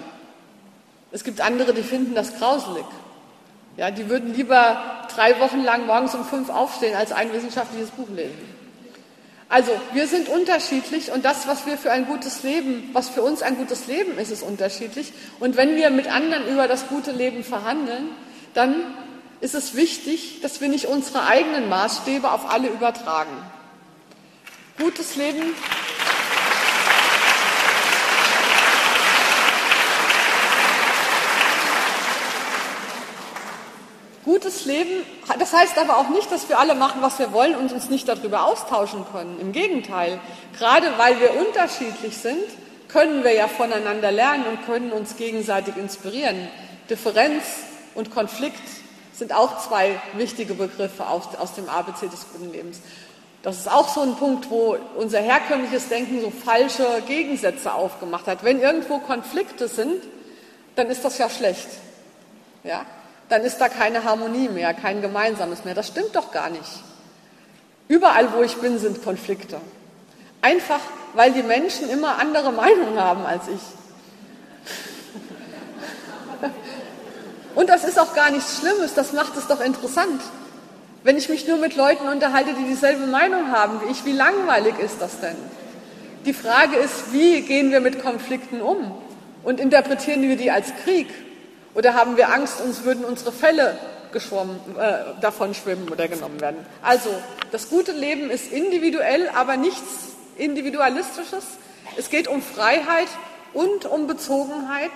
[1.12, 2.86] Es gibt andere, die finden das grauselig.
[3.78, 8.10] Ja, die würden lieber drei Wochen lang morgens um fünf aufstehen, als ein wissenschaftliches Buch
[8.10, 8.55] lesen.
[9.48, 13.44] Also wir sind unterschiedlich und das, was wir für ein gutes Leben, was für uns
[13.44, 15.14] ein gutes Leben ist, ist unterschiedlich.
[15.40, 18.10] Und wenn wir mit anderen über das gute Leben verhandeln,
[18.56, 18.76] dann
[19.42, 23.36] ist es wichtig, dass wir nicht unsere eigenen Maßstäbe auf alle übertragen.
[24.80, 25.54] Gutes Leben.
[34.26, 35.06] Gutes Leben,
[35.38, 38.08] das heißt aber auch nicht, dass wir alle machen, was wir wollen und uns nicht
[38.08, 39.40] darüber austauschen können.
[39.40, 40.20] Im Gegenteil,
[40.58, 42.44] gerade weil wir unterschiedlich sind,
[42.88, 46.48] können wir ja voneinander lernen und können uns gegenseitig inspirieren.
[46.90, 47.44] Differenz
[47.94, 48.64] und Konflikt
[49.14, 52.82] sind auch zwei wichtige Begriffe aus, aus dem ABC des guten Lebens.
[53.44, 58.44] Das ist auch so ein Punkt, wo unser herkömmliches Denken so falsche Gegensätze aufgemacht hat.
[58.44, 60.02] Wenn irgendwo Konflikte sind,
[60.76, 61.68] dann ist das ja schlecht.
[62.64, 62.88] Ja?
[63.30, 65.74] Dann ist da keine Harmonie mehr, kein Gemeinsames mehr.
[65.74, 66.84] Das stimmt doch gar nicht.
[67.88, 69.58] Überall, wo ich bin, sind Konflikte.
[70.42, 70.80] Einfach,
[71.14, 73.62] weil die Menschen immer andere Meinungen haben als ich.
[77.56, 80.22] Und das ist auch gar nichts Schlimmes, das macht es doch interessant.
[81.04, 84.78] Wenn ich mich nur mit Leuten unterhalte, die dieselbe Meinung haben wie ich, wie langweilig
[84.80, 85.38] ist das denn?
[86.26, 88.92] Die Frage ist, wie gehen wir mit Konflikten um?
[89.44, 91.08] Und interpretieren wir die als Krieg?
[91.76, 93.78] Oder haben wir Angst, uns würden unsere Fälle
[94.14, 96.66] äh, davon schwimmen oder genommen werden?
[96.82, 97.10] Also,
[97.52, 101.44] das gute Leben ist individuell, aber nichts Individualistisches.
[101.98, 103.08] Es geht um Freiheit
[103.54, 104.92] und um Bezogenheit.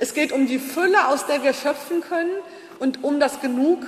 [0.00, 2.32] Es geht um die Fülle, aus der wir schöpfen können
[2.78, 3.84] und um das Genug.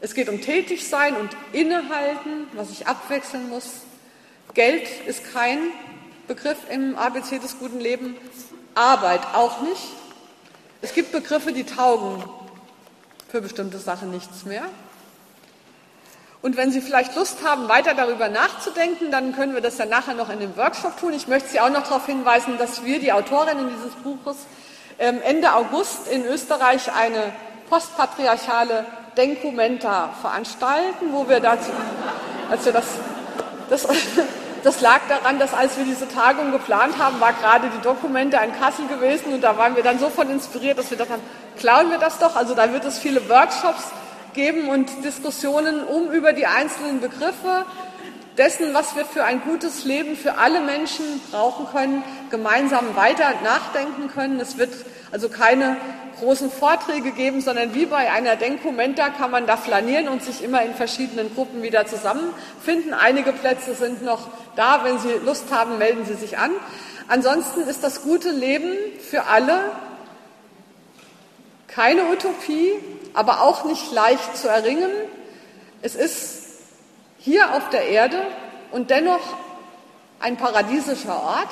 [0.00, 3.82] Es geht um Tätigsein und Innehalten, was ich abwechseln muss.
[4.54, 5.58] Geld ist kein
[6.28, 8.16] Begriff im ABC des guten Lebens,
[8.74, 9.92] Arbeit auch nicht.
[10.86, 12.22] Es gibt Begriffe, die taugen
[13.28, 14.62] für bestimmte Sachen nichts mehr.
[16.42, 20.14] Und wenn Sie vielleicht Lust haben, weiter darüber nachzudenken, dann können wir das dann nachher
[20.14, 21.12] noch in dem Workshop tun.
[21.12, 24.36] Ich möchte Sie auch noch darauf hinweisen, dass wir, die Autorinnen dieses Buches,
[25.00, 27.32] ähm, Ende August in Österreich eine
[27.68, 31.72] postpatriarchale Denkumenta veranstalten, wo wir dazu,
[32.48, 32.84] als das,
[33.68, 33.88] das,
[34.66, 38.52] das lag daran, dass als wir diese Tagung geplant haben, war gerade die Dokumente in
[38.58, 41.22] Kassel gewesen und da waren wir dann so von inspiriert, dass wir dachten,
[41.56, 42.34] klauen wir das doch.
[42.34, 43.84] Also da wird es viele Workshops
[44.34, 47.64] geben und Diskussionen um über die einzelnen Begriffe
[48.36, 54.08] dessen, was wir für ein gutes Leben für alle Menschen brauchen können, gemeinsam weiter nachdenken
[54.08, 54.40] können.
[54.40, 54.72] Es wird
[55.12, 55.76] also keine
[56.18, 60.62] großen Vorträge geben, sondern wie bei einer Denkumenta kann man da flanieren und sich immer
[60.62, 62.94] in verschiedenen Gruppen wieder zusammenfinden.
[62.94, 64.84] Einige Plätze sind noch da.
[64.84, 66.50] Wenn Sie Lust haben, melden Sie sich an.
[67.08, 68.72] Ansonsten ist das gute Leben
[69.10, 69.72] für alle
[71.68, 72.72] keine Utopie,
[73.12, 74.90] aber auch nicht leicht zu erringen.
[75.82, 76.42] Es ist
[77.18, 78.22] hier auf der Erde
[78.72, 79.20] und dennoch
[80.20, 81.50] ein paradiesischer Ort.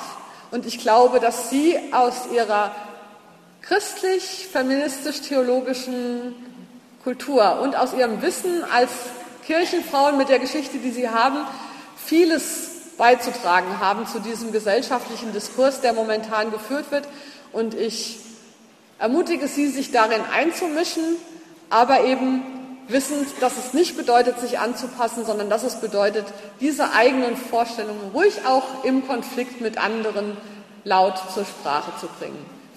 [0.51, 2.71] Und ich glaube, dass Sie aus Ihrer
[3.67, 6.35] christlich-feministisch-theologischen
[7.03, 8.91] Kultur und aus Ihrem Wissen als
[9.45, 11.39] Kirchenfrauen mit der Geschichte, die Sie haben,
[11.97, 17.07] vieles beizutragen haben zu diesem gesellschaftlichen Diskurs, der momentan geführt wird.
[17.51, 18.19] Und ich
[18.99, 21.03] ermutige Sie, sich darin einzumischen,
[21.69, 22.43] aber eben
[22.87, 26.25] wissend, dass es nicht bedeutet, sich anzupassen, sondern dass es bedeutet,
[26.59, 30.37] diese eigenen Vorstellungen ruhig auch im Konflikt mit anderen
[30.83, 32.54] laut zur Sprache zu bringen.